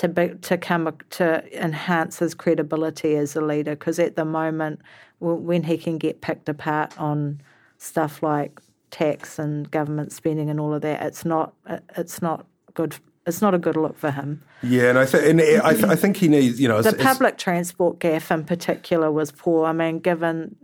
[0.00, 4.80] to be, to come to enhance his credibility as a leader because at the moment
[5.20, 7.40] when he can get picked apart on
[7.76, 11.52] stuff like tax and government spending and all of that it's not
[11.96, 12.96] it's not good.
[13.26, 14.42] It's not a good look for him.
[14.62, 17.38] Yeah, and I think and I, th- I think he needs you know the public
[17.38, 19.66] transport gaff in particular was poor.
[19.66, 20.56] I mean, given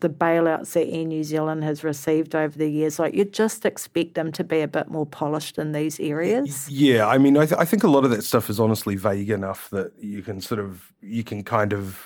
[0.00, 4.14] the bailouts that Air New Zealand has received over the years, like you just expect
[4.14, 6.68] them to be a bit more polished in these areas.
[6.68, 9.30] Yeah, I mean, I, th- I think a lot of that stuff is honestly vague
[9.30, 11.98] enough that you can sort of you can kind of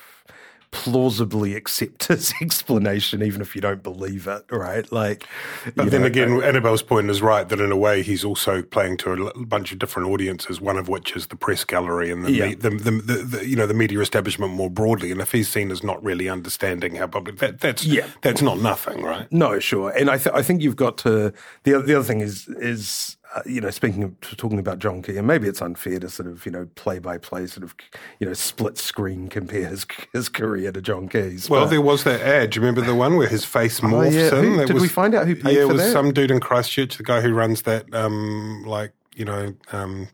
[0.70, 4.90] plausibly accept his explanation, even if you don't believe it, right?
[4.92, 5.26] Like,
[5.74, 8.96] but then know, again, Annabelle's point is right that in a way he's also playing
[8.98, 12.32] to a bunch of different audiences, one of which is the press gallery and the,
[12.32, 12.46] yeah.
[12.48, 15.10] me, the, the, the, the, you know the media establishment more broadly.
[15.10, 18.06] And if he's seen as not really understanding how public that that's yeah.
[18.22, 19.30] that's not nothing, right?
[19.32, 19.90] No, sure.
[19.90, 21.32] And I th- I think you've got to
[21.64, 25.18] the the other thing is is uh, you know, speaking of talking about John Key,
[25.18, 27.74] and maybe it's unfair to sort of, you know, play by play, sort of,
[28.20, 31.50] you know, split screen compare his, his career to John Key's.
[31.50, 32.50] Well, but, there was that ad.
[32.50, 34.38] Do you remember the one where his face morphs oh, yeah.
[34.38, 34.54] in?
[34.58, 36.40] Who, did was, we find out who paid yeah, for it was some dude in
[36.40, 40.08] Christchurch, the guy who runs that, um, like, you know, um,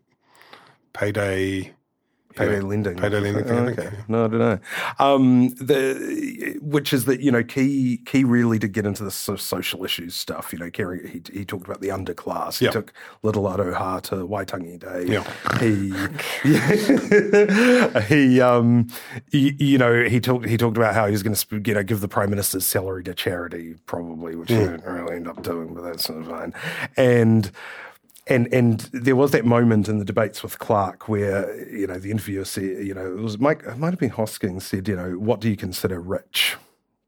[0.92, 1.72] payday
[2.36, 2.96] Payday lending.
[2.96, 3.50] Payday lending.
[3.50, 3.90] Oh, okay.
[4.08, 4.58] No, I don't know.
[4.98, 9.38] Um, the which is that you know Key Key really did get into the sort
[9.38, 10.52] of social issues stuff.
[10.52, 12.58] You know, Kerry he, he talked about the underclass.
[12.58, 12.92] He took
[13.22, 15.04] Little Aroha to Waitangi Day.
[15.12, 15.26] Yep.
[15.60, 15.92] He
[18.14, 18.88] he um
[19.30, 21.82] he, you know he talked he talked about how he was going to you know
[21.82, 24.58] give the prime minister's salary to charity probably, which mm.
[24.58, 26.54] he didn't really end up doing, but that's sort of fine.
[26.96, 27.50] And
[28.26, 32.10] and and there was that moment in the debates with Clark where you know the
[32.10, 35.12] interviewer said, you know, it was Mike, it might have been Hosking said, you know,
[35.12, 36.56] what do you consider rich?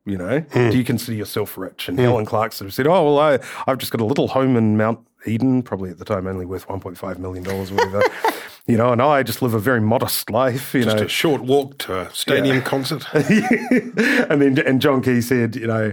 [0.04, 0.70] You know, mm.
[0.70, 1.88] do you consider yourself rich?
[1.88, 2.02] And mm.
[2.02, 4.76] Helen Clark sort of said, oh well, I I've just got a little home in
[4.76, 8.02] Mount Eden, probably at the time only worth one point five million dollars, whatever.
[8.66, 10.74] you know, and I just live a very modest life.
[10.74, 12.62] You just know, a short walk to a stadium yeah.
[12.62, 13.06] concert.
[13.14, 15.92] and then and John Key said, you know.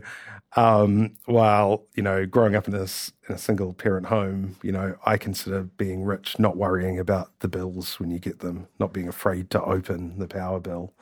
[0.55, 4.95] Um, while you know, growing up in a, in a single parent home, you know,
[5.05, 9.07] I consider being rich not worrying about the bills when you get them, not being
[9.07, 10.93] afraid to open the power bill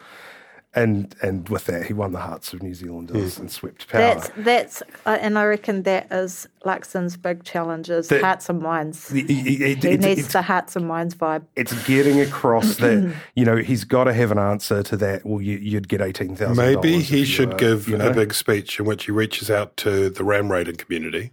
[0.73, 4.01] and and with that, he won the hearts of New Zealanders and swept power.
[4.01, 8.61] That's that's, uh, and I reckon that is Luxon's big challenge is the, hearts and
[8.61, 9.09] minds.
[9.09, 11.43] The, it, he needs the hearts and minds vibe.
[11.57, 15.25] It's getting across that you know he's got to have an answer to that.
[15.25, 16.55] Well, you, would get eighteen thousand.
[16.55, 18.09] Maybe he should give you know?
[18.09, 21.31] a big speech in which he reaches out to the ram raiding community.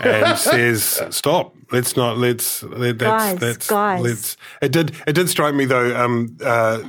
[0.00, 1.54] and says, "Stop!
[1.72, 2.18] Let's not.
[2.18, 2.62] Let's.
[2.62, 4.02] Let, that's, guys, that's, guys.
[4.02, 4.92] Let's." It did.
[5.06, 5.96] It did strike me though.
[5.96, 6.82] Um, uh,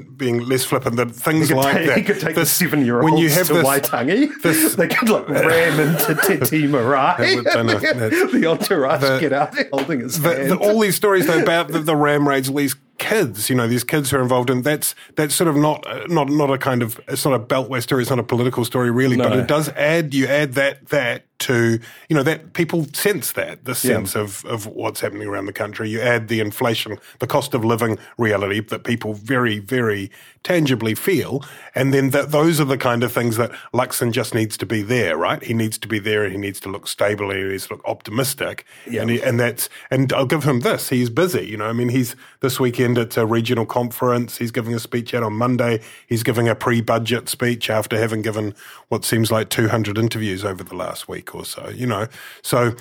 [0.00, 1.98] being less flippant that things like take, that.
[1.98, 4.42] He could take this, the seven year olds when you have to this, Waitangi.
[4.42, 6.14] This, they could like ram into
[6.46, 7.16] Te Marae.
[7.42, 10.50] the entourage the, get out holding his the, hand.
[10.50, 13.84] The, all these stories though, about the, the ram raids, these kids, you know, these
[13.84, 17.00] kids who are involved in that's that's sort of not not not a kind of
[17.08, 19.28] it's not a beltway story, it's not a political story really, no.
[19.28, 21.78] but it does add you add that that to,
[22.08, 25.90] you know, that people sense that, the sense of, of what's happening around the country.
[25.90, 30.10] You add the inflation, the cost of living reality that people very, very
[30.42, 31.44] tangibly feel.
[31.74, 34.82] And then that those are the kind of things that Luxon just needs to be
[34.82, 35.42] there, right?
[35.42, 37.74] He needs to be there and he needs to look stable and he needs to
[37.74, 38.64] look optimistic.
[39.02, 40.88] And, he, and that's, and I'll give him this.
[40.88, 44.38] He's busy, you know, I mean, he's this weekend at a regional conference.
[44.38, 45.80] He's giving a speech out on Monday.
[46.06, 48.54] He's giving a pre budget speech after having given
[48.88, 52.06] what seems like 200 interviews over the last week or so, you know.
[52.42, 52.74] So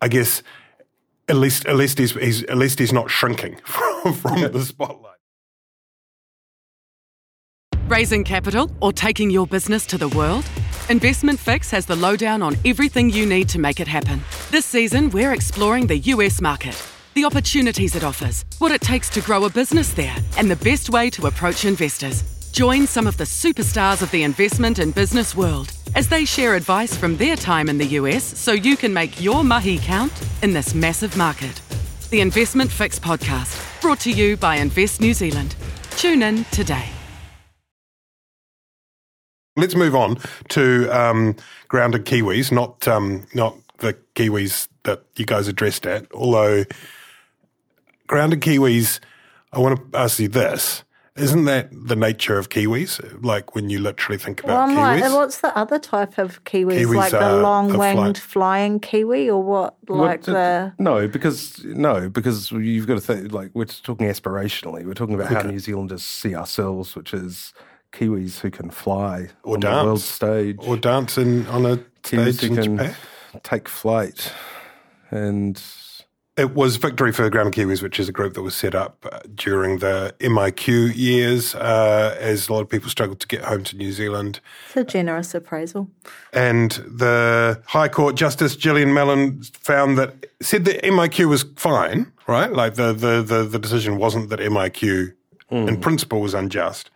[0.00, 0.42] I guess
[1.28, 5.14] at least, at least he's, he's at least he's not shrinking from, from the spotlight.
[7.88, 10.44] Raising capital or taking your business to the world?
[10.90, 14.20] Investment Fix has the lowdown on everything you need to make it happen.
[14.50, 16.82] This season, we're exploring the US market,
[17.14, 20.90] the opportunities it offers, what it takes to grow a business there, and the best
[20.90, 22.22] way to approach investors.
[22.52, 26.96] Join some of the superstars of the investment and business world as they share advice
[26.96, 30.74] from their time in the US so you can make your mahi count in this
[30.74, 31.60] massive market.
[32.10, 35.54] The Investment Fix podcast, brought to you by Invest New Zealand.
[35.90, 36.88] Tune in today.
[39.56, 40.18] Let's move on
[40.50, 41.34] to um,
[41.66, 46.06] grounded Kiwis, not um, not the Kiwis that you guys addressed at.
[46.14, 46.64] Although
[48.06, 49.00] grounded Kiwis,
[49.52, 50.84] I want to ask you this:
[51.18, 53.22] Isn't that the nature of Kiwis?
[53.24, 56.18] Like when you literally think Well, about I'm Kiwis, like, and what's the other type
[56.18, 56.80] of kiwis?
[56.80, 59.74] Kiwis like the are- are long-winged fly- flying kiwi, or what?
[59.88, 64.84] Like What- the no, because no, because you've got to think like we're talking aspirationally.
[64.86, 67.52] We're talking about how New Zealanders see ourselves, which is
[67.92, 72.40] Kiwis who can fly Or on the world stage, or dancing on a Kiwis stage
[72.40, 72.94] who in can Japan?
[73.42, 74.32] take flight,
[75.10, 75.60] and
[76.38, 79.04] It was Victory for the Grounded Kiwis, which is a group that was set up
[79.10, 83.64] uh, during the MIQ years uh, as a lot of people struggled to get home
[83.64, 84.38] to New Zealand.
[84.68, 85.90] it's a generous appraisal.
[86.32, 92.52] And the High Court Justice Jillian Mallon found that said that MIQ was fine, right?
[92.52, 95.14] Like the the the, the decision wasn't that MIQ
[95.50, 96.90] in principle was unjust.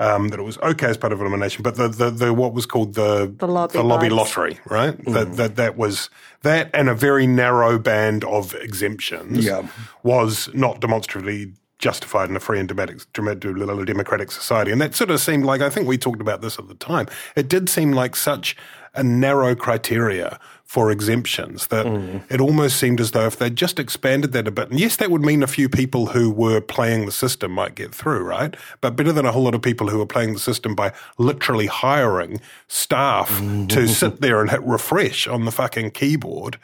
[0.00, 2.66] Um, that it was okay as part of elimination, but the, the, the what was
[2.66, 4.96] called the The lobby lobby lottery, right?
[5.06, 6.08] That, that that was
[6.42, 9.66] that and a very narrow band of exemptions Yeah.
[10.04, 14.70] was not demonstrably justified in a free and democratic, democratic society.
[14.72, 17.06] And that sort of seemed like, I think we talked about this at the time,
[17.36, 18.56] it did seem like such
[18.94, 21.86] a narrow criteria for exemptions that
[22.28, 25.10] it almost seemed as though if they'd just expanded that a bit, and yes, that
[25.10, 28.54] would mean a few people who were playing the system might get through, right?
[28.82, 31.68] But better than a whole lot of people who are playing the system by literally
[31.68, 33.30] hiring staff
[33.68, 36.58] to sit there and hit refresh on the fucking keyboard.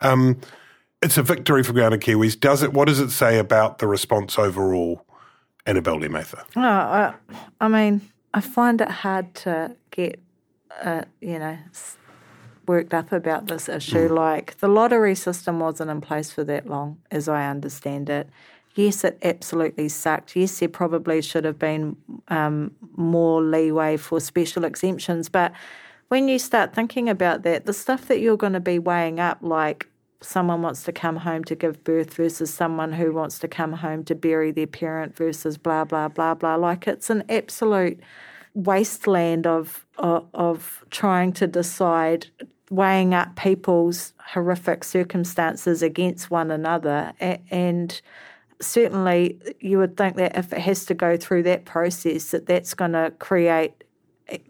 [0.00, 0.40] Um,
[1.02, 2.40] it's a victory for grounded Kiwis.
[2.40, 2.72] Does it?
[2.72, 5.04] What does it say about the response overall,
[5.66, 6.44] Annabelle Lee Mather?
[6.56, 7.12] Oh, I,
[7.60, 8.00] I mean,
[8.32, 10.18] I find it hard to get,
[10.82, 11.98] uh, you know, s-
[12.66, 14.08] worked up about this issue.
[14.12, 18.28] Like the lottery system wasn't in place for that long, as I understand it.
[18.74, 20.36] Yes, it absolutely sucked.
[20.36, 21.96] Yes, there probably should have been
[22.28, 25.28] um, more leeway for special exemptions.
[25.28, 25.52] But
[26.08, 29.38] when you start thinking about that, the stuff that you're going to be weighing up,
[29.40, 29.88] like
[30.20, 34.04] someone wants to come home to give birth versus someone who wants to come home
[34.04, 37.98] to bury their parent versus blah blah blah blah like it's an absolute
[38.54, 42.26] wasteland of of, of trying to decide
[42.70, 47.12] weighing up people's horrific circumstances against one another
[47.50, 48.00] and
[48.60, 52.74] certainly you would think that if it has to go through that process that that's
[52.74, 53.84] going to create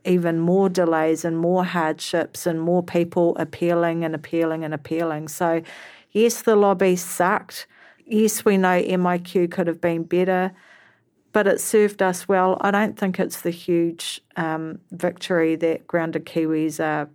[0.04, 5.28] even more delays and more hardships and more people appealing and appealing and appealing.
[5.28, 5.62] So,
[6.12, 7.66] yes, the lobby sucked.
[8.06, 10.52] Yes, we know MIQ could have been better,
[11.32, 12.56] but it served us well.
[12.60, 17.08] I don't think it's the huge um, victory that grounded Kiwis are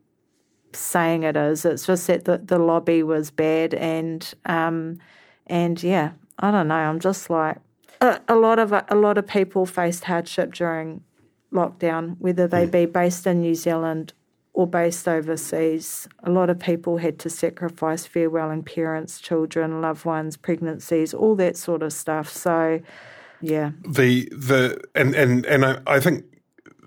[0.74, 1.66] saying it is.
[1.66, 5.00] It's just that the, the lobby was bad, and um,
[5.48, 6.76] and yeah, I don't know.
[6.76, 7.58] I'm just like
[8.02, 11.04] a, a lot of a lot of people faced hardship during
[11.52, 14.14] lockdown, whether they be based in New Zealand
[14.54, 16.08] or based overseas.
[16.24, 21.58] A lot of people had to sacrifice farewelling parents, children, loved ones, pregnancies, all that
[21.58, 22.30] sort of stuff.
[22.30, 22.82] So,
[23.46, 26.26] yeah, The the and and and I, I think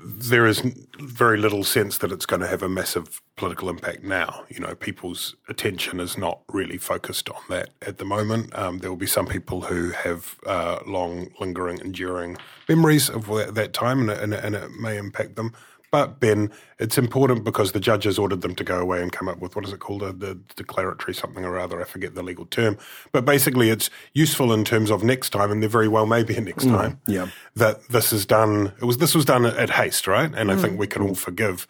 [0.04, 0.62] there is
[0.98, 4.44] very little sense that it's going to have a massive political impact now.
[4.48, 8.56] You know, people's attention is not really focused on that at the moment.
[8.58, 12.36] Um, there will be some people who have uh, long, lingering, enduring
[12.68, 15.52] memories of that, time, and, and, and it may impact them.
[15.90, 19.38] But Ben, it's important because the judges ordered them to go away and come up
[19.38, 21.80] with what is it called, a, the declaratory something or other.
[21.80, 22.76] I forget the legal term,
[23.10, 26.36] but basically it's useful in terms of next time, and there very well may be
[26.36, 27.00] a next time.
[27.06, 27.28] yeah.
[27.56, 28.72] that this is done.
[28.80, 30.30] It was this was done at haste, right?
[30.34, 31.66] And I think we can all forgive.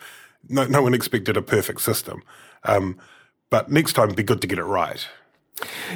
[0.48, 2.22] No, no one expected a perfect system,
[2.64, 2.98] Um,
[3.50, 5.07] but next time, it'd be good to get it right.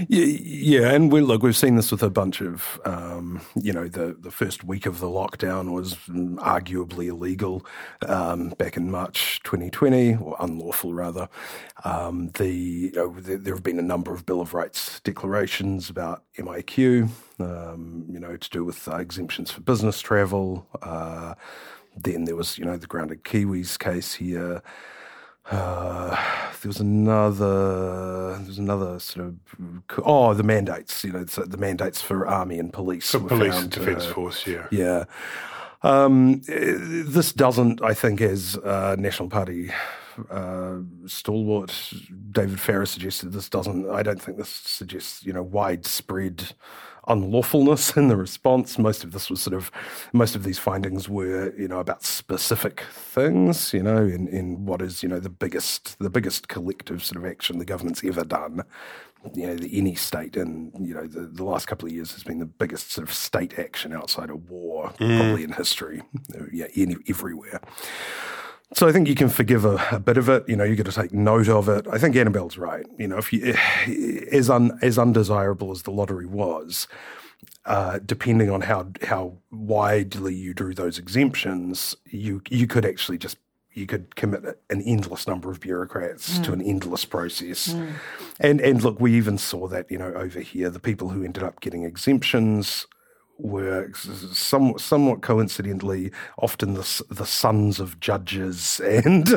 [0.09, 4.17] Yeah, and we look, we've seen this with a bunch of, um, you know, the,
[4.19, 7.65] the first week of the lockdown was arguably illegal
[8.09, 11.29] um, back in March 2020, or unlawful rather.
[11.85, 16.23] Um, the, you know, there, have been a number of Bill of Rights declarations about
[16.39, 20.67] MIQ, um, you know, to do with uh, exemptions for business travel.
[20.81, 21.35] Uh,
[21.97, 24.63] then there was, you know, the grounded Kiwis case here.
[25.51, 26.11] Uh,
[26.63, 28.37] there was another.
[28.39, 29.35] There was another sort of.
[30.05, 31.05] Oh, the mandates.
[31.05, 33.11] You know, the mandates for army and police.
[33.11, 34.47] For police found, defence uh, force.
[34.47, 34.67] Yeah.
[34.71, 35.05] Yeah.
[35.85, 39.73] Um, this doesn't, I think, as uh, National Party
[40.31, 40.77] uh,
[41.07, 41.93] stalwart
[42.31, 43.89] David Farrar suggested, this doesn't.
[43.91, 46.55] I don't think this suggests, you know, widespread
[47.09, 48.79] unlawfulness in the response.
[48.79, 49.71] Most of this was sort of,
[50.13, 54.81] most of these findings were, you know, about specific things, you know, in, in what
[54.83, 58.63] is, you know, the biggest, the biggest collective sort of action the government's ever done.
[59.35, 62.25] You know, the, any state in, you know, the, the last couple of years has
[62.25, 65.19] been the biggest sort of state action outside of war, mm.
[65.19, 66.03] probably in history,
[66.53, 67.61] yeah, any, everywhere.
[68.75, 70.49] So I think you can forgive a, a, bit of it.
[70.49, 71.87] You know, you got to take note of it.
[71.91, 72.87] I think Annabelle's right.
[72.99, 73.55] You know, if you
[74.33, 76.89] as un, as undesirable as the lottery was,
[77.65, 83.37] uh, depending on how how widely you drew those exemptions, you you could actually just
[83.75, 86.45] you could commit an endless number of bureaucrats mm.
[86.45, 87.69] to an endless process.
[87.69, 87.93] Mm.
[88.41, 91.43] And and look, we even saw that you know over here, the people who ended
[91.43, 92.87] up getting exemptions
[93.39, 99.29] were somewhat, somewhat coincidentally often the, the sons of judges and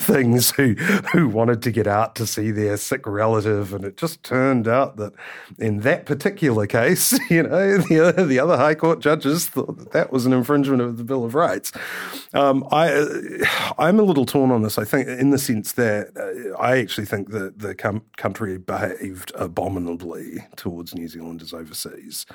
[0.00, 0.74] things who
[1.12, 4.96] who wanted to get out to see their sick relative, and it just turned out
[4.96, 5.12] that
[5.58, 9.92] in that particular case, you know, the other, the other High Court judges thought that,
[9.92, 11.72] that was an infringement of the Bill of Rights.
[12.32, 13.06] Um, I
[13.78, 14.78] I'm a little torn on this.
[14.78, 19.32] I think in the sense that uh, I actually think that the com- country behaved
[19.34, 22.26] abominably towards New Zealanders overseas.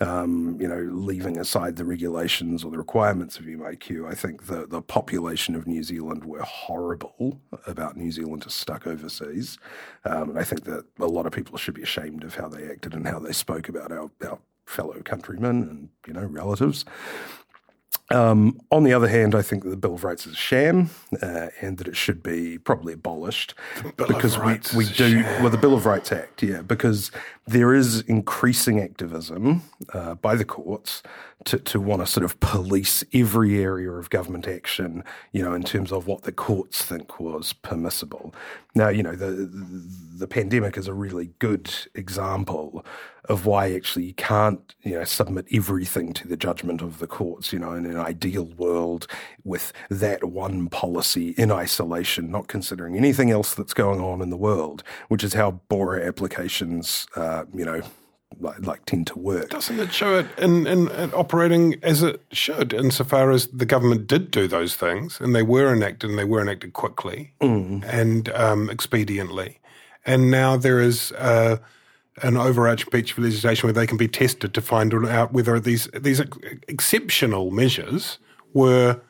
[0.00, 4.66] Um, you know, leaving aside the regulations or the requirements of MIQ, I think the,
[4.66, 9.58] the population of New Zealand were horrible about New Zealanders stuck overseas.
[10.04, 12.68] Um, and I think that a lot of people should be ashamed of how they
[12.68, 16.84] acted and how they spoke about our, our fellow countrymen and, you know, relatives.
[18.12, 20.90] Um, on the other hand, I think that the Bill of Rights is a sham
[21.22, 23.54] uh, and that it should be probably abolished
[23.96, 27.12] because we, we do, well, the Bill of Rights Act, yeah, because
[27.46, 31.04] there is increasing activism uh, by the courts
[31.44, 35.62] to, to want to sort of police every area of government action, you know, in
[35.62, 38.34] terms of what the courts think was permissible.
[38.74, 39.48] Now, you know, the the
[40.26, 42.84] pandemic is a really good example
[43.28, 47.52] of why actually you can't, you know, submit everything to the judgment of the courts.
[47.52, 49.06] You know, in an ideal world,
[49.44, 54.36] with that one policy in isolation, not considering anything else that's going on in the
[54.36, 57.82] world, which is how BORA applications, uh, you know,
[58.38, 59.50] like, like tend to work.
[59.50, 64.06] Doesn't it show it in, in, in, operating as it should, insofar as the government
[64.06, 67.84] did do those things and they were enacted and they were enacted quickly mm.
[67.84, 69.56] and um, expediently,
[70.04, 71.12] and now there is.
[71.12, 71.58] Uh,
[72.22, 75.88] an overarching piece of legislation where they can be tested to find out whether these
[75.94, 76.20] these
[76.68, 78.18] exceptional measures
[78.52, 79.00] were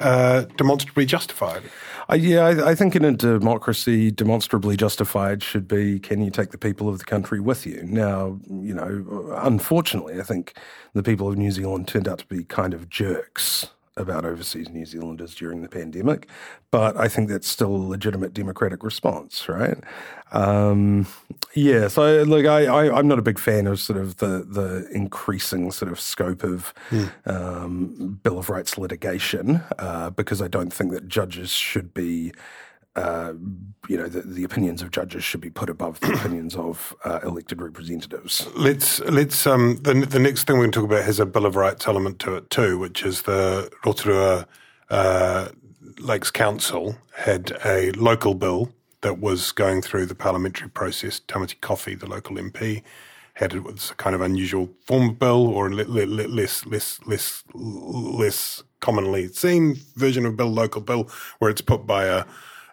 [0.00, 1.62] uh, demonstrably justified.
[2.10, 6.50] Uh, yeah, I, I, think in a democracy, demonstrably justified should be can you take
[6.50, 7.82] the people of the country with you?
[7.84, 10.54] Now, you know, unfortunately, I think
[10.94, 13.68] the people of New Zealand turned out to be kind of jerks
[14.00, 16.28] about overseas New Zealanders during the pandemic,
[16.70, 19.78] but I think that's still a legitimate democratic response, right?
[20.32, 21.06] Um,
[21.54, 24.88] yeah, so look, I, I, am not a big fan of sort of the the
[24.92, 27.10] increasing sort of scope of mm.
[27.26, 32.32] um, Bill of Rights litigation uh, because I don't think that judges should be
[32.96, 33.32] uh,
[33.88, 37.20] you know, the, the, opinions of judges should be put above the opinions of uh,
[37.22, 38.48] elected representatives.
[38.56, 41.46] Let's let's um, the the next thing we're going to talk about has a Bill
[41.46, 44.46] of Rights element to it too, which is the Rotorua
[44.90, 45.48] uh,
[45.98, 48.72] Lakes Council had a local bill
[49.02, 51.20] that was going through the parliamentary process.
[51.20, 52.82] Tamati Coffey, the local MP,
[53.34, 58.62] had it was a kind of unusual form of bill or less less less less
[58.80, 62.24] commonly seen version of bill, local bill, where it's put by a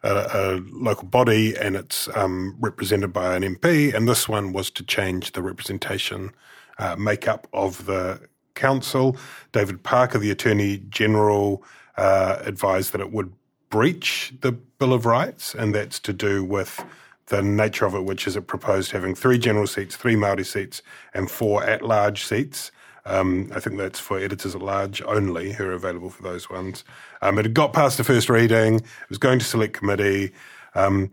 [0.08, 3.94] a, a local body and it's um, represented by an MP.
[3.94, 6.32] And this one was to change the representation
[6.80, 8.22] uh, makeup of the
[8.56, 9.18] council.
[9.52, 11.64] David Parker, the Attorney General,
[11.98, 13.34] uh, advised that it would
[13.70, 16.84] breach the Bill of Rights, and that's to do with
[17.28, 20.82] the nature of it, which is it proposed having three general seats, three Maori seats,
[21.14, 22.72] and four at-large seats.
[23.08, 26.84] Um, I think that's for editors at large only who are available for those ones.
[27.22, 28.76] Um, it had got past the first reading.
[28.76, 30.34] It was going to select committee.
[30.76, 31.10] Um,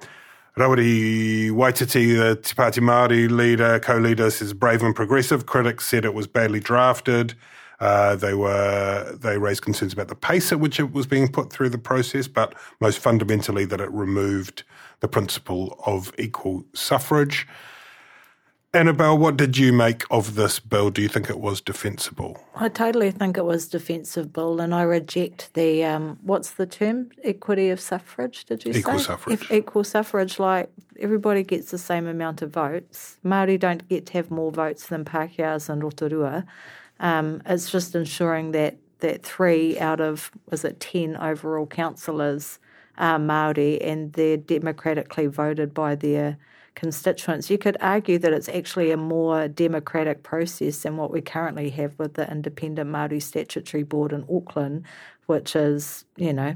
[0.56, 5.46] Rawiri Waititi, the Te Pāti Māori leader, co-leader, says brave and progressive.
[5.46, 7.34] Critics said it was badly drafted.
[7.80, 11.52] Uh, they were they raised concerns about the pace at which it was being put
[11.52, 14.62] through the process, but most fundamentally that it removed
[15.00, 17.46] the principle of equal suffrage.
[18.74, 20.90] Annabelle, what did you make of this bill?
[20.90, 22.44] Do you think it was defensible?
[22.56, 27.10] I totally think it was defensible, and I reject the um, what's the term?
[27.22, 28.44] Equity of suffrage?
[28.46, 29.42] Did you Equal say suffrage.
[29.42, 30.40] If equal suffrage?
[30.40, 33.18] Like everybody gets the same amount of votes.
[33.22, 36.44] Maori don't get to have more votes than Pākehās and Rotorua.
[36.98, 42.58] Um, it's just ensuring that that three out of was it ten overall councillors
[42.98, 46.38] are Maori, and they're democratically voted by their
[46.74, 47.50] constituents.
[47.50, 51.98] You could argue that it's actually a more democratic process than what we currently have
[51.98, 54.84] with the Independent Māori Statutory Board in Auckland,
[55.26, 56.54] which is, you know,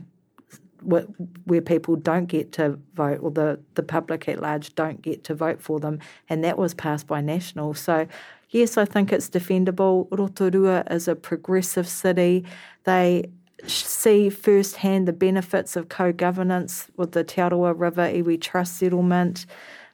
[0.82, 5.34] where people don't get to vote or the, the public at large don't get to
[5.34, 5.98] vote for them.
[6.28, 7.74] And that was passed by National.
[7.74, 8.06] So,
[8.50, 10.06] yes, I think it's defendable.
[10.10, 12.44] Rotorua is a progressive city.
[12.84, 13.28] They
[13.66, 19.46] see firsthand the benefits of co governance with the Te Arawa Iwi Trust Settlement.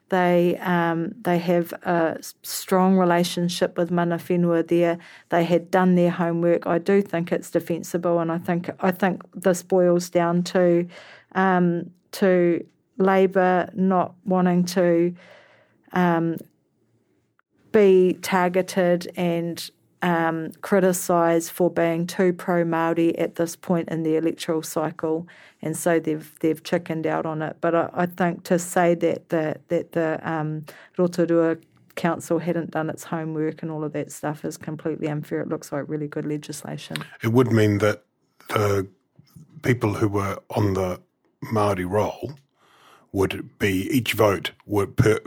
[0.09, 4.99] They um, they have a strong relationship with mana whenua there.
[5.29, 6.67] They had done their homework.
[6.67, 10.87] I do think it's defensible, and I think I think this boils down to
[11.33, 12.65] um, to
[12.97, 15.15] Labor not wanting to
[15.91, 16.37] um,
[17.71, 19.69] be targeted and
[20.05, 25.27] um, criticised for being too pro Maori at this point in the electoral cycle,
[25.63, 27.57] and so they've they've chickened out on it.
[27.59, 31.57] But I, I think to say that the that the um, Rotorua
[31.95, 35.41] Council hadn't done its homework and all of that stuff is completely unfair.
[35.41, 36.97] It looks like really good legislation.
[37.23, 38.03] It would mean that
[38.49, 38.87] the
[39.63, 41.01] people who were on the
[41.51, 42.33] Maori roll
[43.11, 45.19] would be each vote would per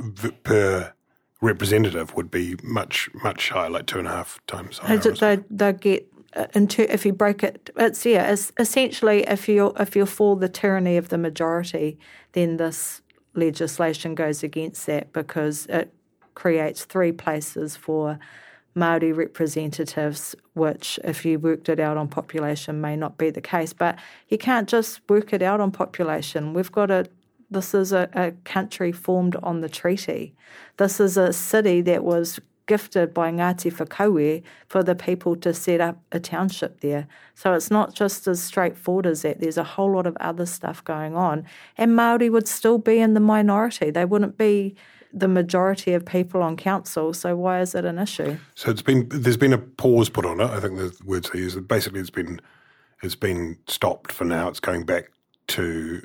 [0.45, 0.93] per
[1.41, 4.99] representative would be much much higher, like two and a half times higher.
[4.99, 8.31] They they get uh, into if you break it, it's yeah.
[8.33, 11.99] It's essentially if you if you fall the tyranny of the majority,
[12.33, 13.03] then this
[13.35, 15.93] legislation goes against that because it
[16.35, 18.19] creates three places for
[18.75, 23.73] Maori representatives, which, if you worked it out on population, may not be the case.
[23.73, 26.55] But you can't just work it out on population.
[26.55, 27.07] We've got to
[27.51, 30.35] this is a, a country formed on the treaty.
[30.77, 35.81] This is a city that was gifted by Ngāti Whakauē for the people to set
[35.81, 37.09] up a township there.
[37.35, 39.41] So it's not just as straightforward as that.
[39.41, 41.47] There's a whole lot of other stuff going on.
[41.77, 43.91] And Māori would still be in the minority.
[43.91, 44.77] They wouldn't be
[45.13, 47.15] the majority of people on council.
[47.15, 48.37] So why is it an issue?
[48.55, 50.51] So it's been there's been a pause put on it.
[50.51, 51.57] I think the words they use.
[51.57, 52.41] Basically, it's been
[53.03, 54.49] it's been stopped for now.
[54.49, 55.11] It's going back
[55.49, 56.03] to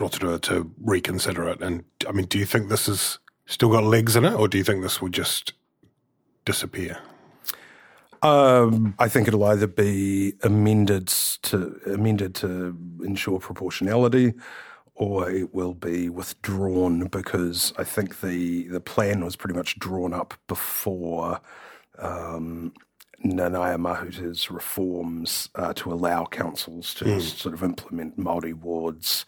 [0.00, 1.60] Rotorua to reconsider it.
[1.60, 4.58] And I mean, do you think this has still got legs in it, or do
[4.58, 5.52] you think this will just
[6.44, 6.98] disappear?
[8.22, 11.06] Um, I think it'll either be amended
[11.42, 14.34] to amended to ensure proportionality,
[14.94, 20.12] or it will be withdrawn because I think the the plan was pretty much drawn
[20.12, 21.40] up before
[21.98, 22.72] um,
[23.24, 27.20] Nanaia Mahuta's reforms uh, to allow councils to mm.
[27.20, 29.24] sort of implement Maori wards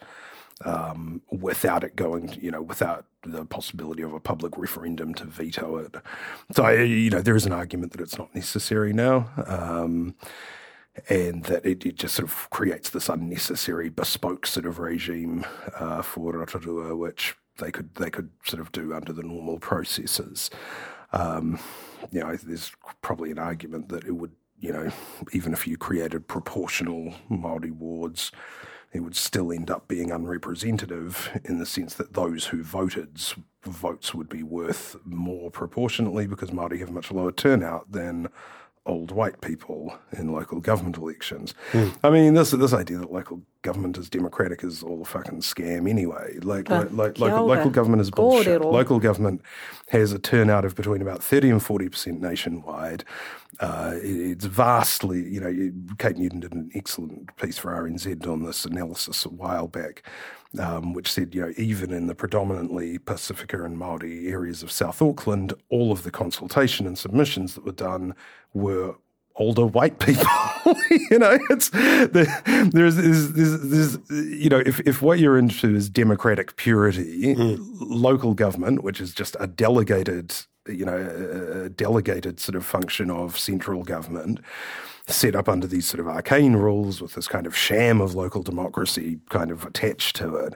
[0.65, 5.77] um, without it going, you know, without the possibility of a public referendum to veto
[5.77, 5.95] it.
[6.55, 9.29] So, I, you know, there is an argument that it's not necessary now.
[9.47, 10.15] Um,
[11.07, 15.45] and that it, it, just sort of creates this unnecessary bespoke sort of regime
[15.75, 20.49] uh, for Rotorua, which they could they could sort of do under the normal processes.
[21.13, 21.59] Um,
[22.11, 24.91] you know, there's probably an argument that it would, you know,
[25.33, 28.31] even if you created proportional Maori wards,
[28.93, 33.19] it would still end up being unrepresentative in the sense that those who voted
[33.63, 38.27] votes would be worth more proportionately because Māori have much lower turnout than
[38.85, 41.53] old white people in local government elections.
[41.71, 41.95] Mm.
[42.03, 45.87] I mean, this this idea that local government is democratic is all a fucking scam
[45.87, 46.39] anyway.
[46.41, 48.61] Like, like, like local, local government is bullshit.
[48.61, 49.41] Local government
[49.89, 53.03] has a turnout of between about thirty and forty percent nationwide.
[53.59, 58.43] Uh, it, it's vastly, you know, Kate Newton did an excellent piece for RNZ on
[58.43, 60.03] this analysis a while back.
[60.59, 65.01] Um, which said, you know, even in the predominantly Pacifica and Maori areas of South
[65.01, 68.13] Auckland, all of the consultation and submissions that were done
[68.53, 68.95] were
[69.37, 70.25] older white people.
[71.09, 75.89] you know, it's the, there's, there's, there's, you know, if, if what you're into is
[75.89, 77.57] democratic purity, mm.
[77.79, 80.35] local government, which is just a delegated
[80.67, 84.39] you know, a delegated sort of function of central government
[85.11, 88.41] set up under these sort of arcane rules with this kind of sham of local
[88.41, 90.55] democracy kind of attached to it.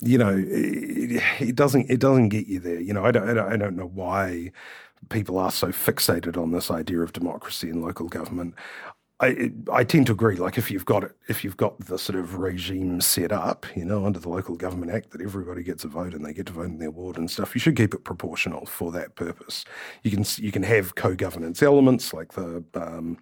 [0.00, 2.80] You know, it, it doesn't it doesn't get you there.
[2.80, 4.52] You know, I don't, I don't I don't know why
[5.10, 8.54] people are so fixated on this idea of democracy in local government.
[9.20, 10.36] I, I tend to agree.
[10.36, 13.84] Like if you've got it, if you've got the sort of regime set up, you
[13.84, 16.52] know, under the Local Government Act, that everybody gets a vote and they get to
[16.52, 19.64] vote in their ward and stuff, you should keep it proportional for that purpose.
[20.02, 23.18] You can you can have co-governance elements like the um,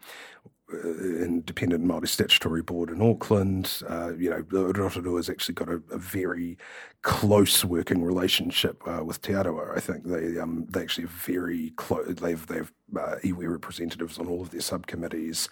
[0.72, 3.82] independent Māori statutory board in Auckland.
[3.88, 6.58] Uh, you know, Rotorua has actually got a, a very
[7.02, 9.76] close working relationship uh, with Te Arawa.
[9.76, 12.14] I think they um, they actually very close.
[12.14, 15.48] They've they've uh, iwi representatives on all of their subcommittees,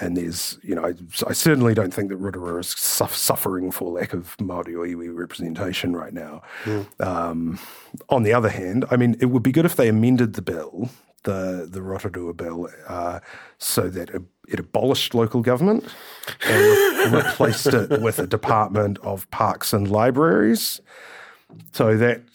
[0.00, 0.94] and there's you know I,
[1.26, 5.14] I certainly don't think that Rotorua is su- suffering for lack of Māori or iwi
[5.14, 6.42] representation right now.
[6.64, 7.00] Mm.
[7.00, 7.58] Um,
[8.08, 10.90] on the other hand, I mean, it would be good if they amended the bill
[11.24, 13.20] the the Rotorua bill uh,
[13.58, 15.84] so that it, it, abolished local government
[16.46, 20.80] and re- replaced it with a department of parks and libraries.
[21.72, 22.26] So that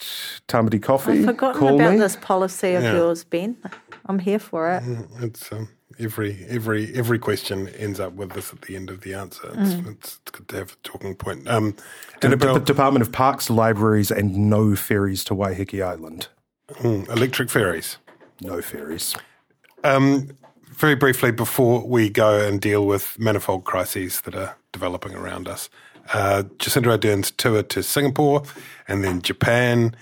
[0.47, 1.19] Tamati Coffey.
[1.19, 1.99] I've forgotten about me.
[1.99, 2.93] this policy of yeah.
[2.93, 3.57] yours, Ben.
[4.05, 4.83] I'm here for it.
[5.19, 5.67] It's um,
[5.99, 9.49] every every every question ends up with this at the end of the answer.
[9.57, 9.91] It's, mm.
[9.91, 11.49] it's good to have a talking point.
[11.49, 11.75] Um,
[12.21, 16.29] and the Department of Parks, Libraries, and no ferries to Waiheke Island.
[16.75, 17.97] Mm, electric ferries
[18.41, 19.15] no ferries.
[19.83, 20.29] Um,
[20.79, 25.69] very briefly, before we go and deal with manifold crises that are developing around us,
[26.13, 28.43] uh, Jacinda Ardern's tour to Singapore
[28.87, 29.93] and then Japan.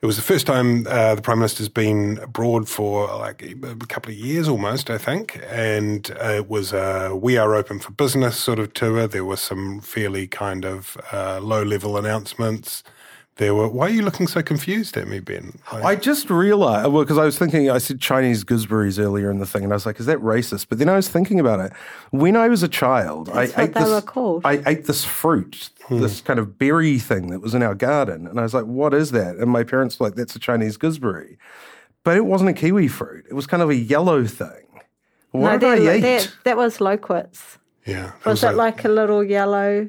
[0.00, 4.10] It was the first time uh, the Prime Minister's been abroad for like a couple
[4.10, 5.38] of years almost, I think.
[5.50, 9.06] And uh, it was a We Are Open for Business sort of tour.
[9.06, 12.82] There were some fairly kind of uh, low level announcements
[13.36, 13.68] there were.
[13.68, 15.58] Why are you looking so confused at me, Ben?
[15.70, 19.38] I, I just realized, well, because I was thinking, I said Chinese gooseberries earlier in
[19.38, 20.66] the thing, and I was like, is that racist?
[20.68, 21.72] But then I was thinking about it.
[22.10, 24.04] When I was a child, That's I ate this.
[24.44, 26.00] I ate this fruit, hmm.
[26.00, 28.92] this kind of berry thing that was in our garden, and I was like, what
[28.92, 29.36] is that?
[29.36, 31.38] And my parents were like, that's a Chinese gooseberry,
[32.04, 33.24] but it wasn't a kiwi fruit.
[33.30, 34.66] It was kind of a yellow thing.
[35.30, 36.00] What no, did I eat?
[36.02, 37.58] That, that was loquats.
[37.86, 38.12] Yeah.
[38.24, 39.88] Was, was it like a little yellow?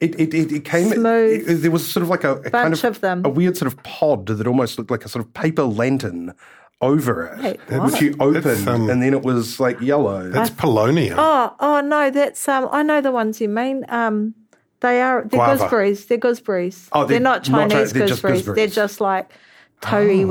[0.00, 0.90] It, it, it, it came.
[0.90, 1.48] Smooth.
[1.48, 3.22] It, there was sort of like a, a kind of, of, them.
[3.24, 6.34] a weird sort of pod that almost looked like a sort of paper lantern
[6.80, 10.28] over it, Wait, which you opened, um, and then it was like yellow.
[10.28, 11.16] That's polonium.
[11.18, 12.68] Oh, oh no, that's um.
[12.70, 13.84] I know the ones you mean.
[13.88, 14.34] Um,
[14.80, 15.64] they are they're Guava.
[15.64, 16.06] gooseberries.
[16.06, 16.88] They're gooseberries.
[16.92, 18.08] Oh, they're, they're not Chinese not, they're gooseberries.
[18.08, 18.54] Just gooseberries.
[18.54, 19.32] They're just like
[19.80, 20.28] toey oh.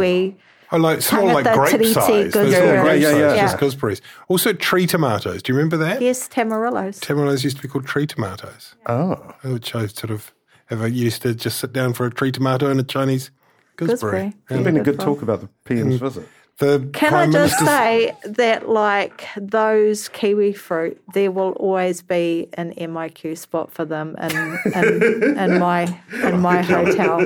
[0.72, 2.34] Oh, like small, like grape size.
[2.34, 3.58] Those yeah, grape yeah, yeah, yeah.
[3.58, 4.02] gooseberries.
[4.28, 5.42] Also, tree tomatoes.
[5.42, 6.02] Do you remember that?
[6.02, 7.00] Yes, tamarillos.
[7.00, 8.76] Tamarillos used to be called tree tomatoes.
[8.86, 10.34] Oh, which I sort of
[10.70, 13.32] ever used to just sit down for a tree tomato and a Chinese
[13.78, 14.34] gooseberry.
[14.34, 14.34] gooseberry.
[14.50, 16.00] It's been a good talk about the PM's mm.
[16.00, 16.28] visit.
[16.58, 22.74] The Can I just say that, like those kiwi fruit, there will always be an
[22.74, 25.84] MIQ spot for them in in, in my
[26.24, 27.20] in my hotel,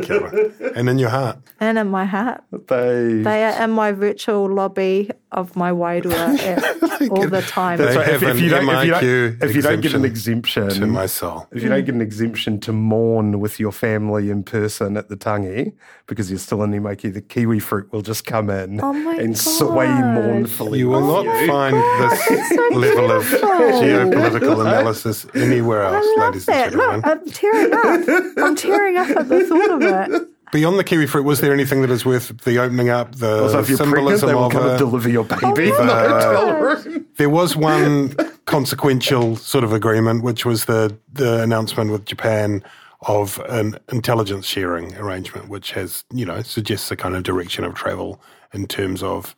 [0.76, 2.44] and in your heart, and in my heart.
[2.52, 7.78] They they are in my virtual lobby of my wairua uh, all the time.
[7.78, 8.10] That's right.
[8.10, 11.06] If, if, you don't, if, you don't, if you don't get an exemption to my
[11.06, 15.08] soul, if you don't get an exemption to mourn with your family in person at
[15.08, 15.74] the tangi
[16.08, 18.82] because you're still in MIQ, the kiwi fruit will just come in.
[18.82, 20.80] Oh my and sway mournfully.
[20.80, 21.48] You will not you.
[21.48, 26.96] find this so level of geopolitical analysis anywhere else, ladies and gentlemen.
[26.98, 28.38] Look, I'm tearing up.
[28.38, 30.31] I'm tearing up at the thought of it.
[30.52, 33.60] Beyond the kiwi fruit, was there anything that is worth the opening up, the also,
[33.60, 37.56] if you're symbolism pregnant, they will come and deliver your baby oh, the, There was
[37.56, 42.64] one consequential sort of agreement, which was the the announcement with Japan
[43.04, 47.74] of an intelligence sharing arrangement, which has, you know, suggests a kind of direction of
[47.74, 48.22] travel
[48.54, 49.36] in terms of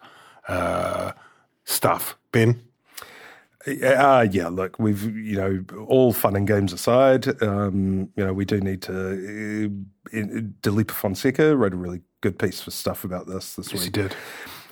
[0.47, 1.13] uh,
[1.63, 2.17] stuff.
[2.31, 2.61] Ben?
[3.65, 8.43] Uh, yeah, look, we've, you know, all fun and games aside, um, you know, we
[8.45, 8.93] do need to.
[8.93, 10.15] Uh,
[10.61, 13.95] Dileepa Fonseka wrote a really good piece for stuff about this this yes, week.
[13.95, 14.15] He did.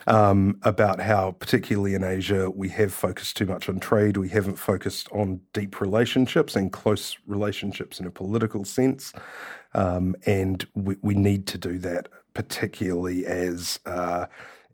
[0.08, 4.18] Um, about how, particularly in Asia, we have focused too much on trade.
[4.18, 9.14] We haven't focused on deep relationships and close relationships in a political sense.
[9.74, 14.26] Um, and we, we, need to do that, particularly as uh,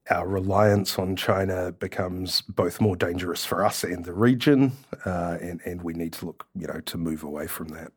[0.10, 4.72] our reliance on China becomes both more dangerous for us and the region,
[5.06, 7.92] uh, and, and we need to look, you know, to move away from that.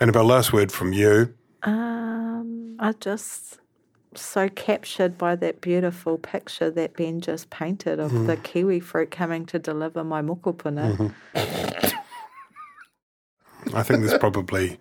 [0.00, 1.34] And about last word from you.
[1.62, 3.60] Um, I just
[4.14, 8.26] so captured by that beautiful picture that Ben just painted of mm.
[8.26, 10.96] the kiwi fruit coming to deliver my mokopuna.
[10.96, 11.96] Mm-hmm.
[13.76, 14.78] I think there's probably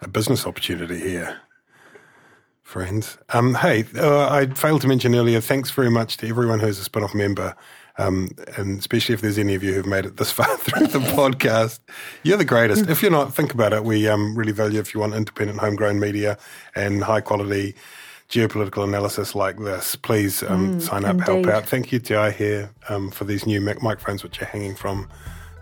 [0.00, 1.40] a business opportunity here
[2.68, 3.16] friends.
[3.30, 6.84] Um, hey, uh, I failed to mention earlier, thanks very much to everyone who's a
[6.84, 7.56] spin off member.
[7.96, 10.98] Um, and especially if there's any of you who've made it this far through the
[11.16, 11.80] podcast,
[12.22, 12.88] you're the greatest.
[12.90, 13.84] If you're not, think about it.
[13.84, 16.36] We um, really value if you want independent, homegrown media
[16.74, 17.74] and high quality
[18.28, 19.96] geopolitical analysis like this.
[19.96, 21.26] Please um, mm, sign up, indeed.
[21.26, 21.66] help out.
[21.66, 25.08] Thank you to I here um, for these new mic- microphones which are hanging from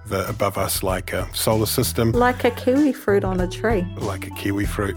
[0.07, 4.27] the above us like a solar system, like a kiwi fruit on a tree, like
[4.27, 4.97] a kiwi fruit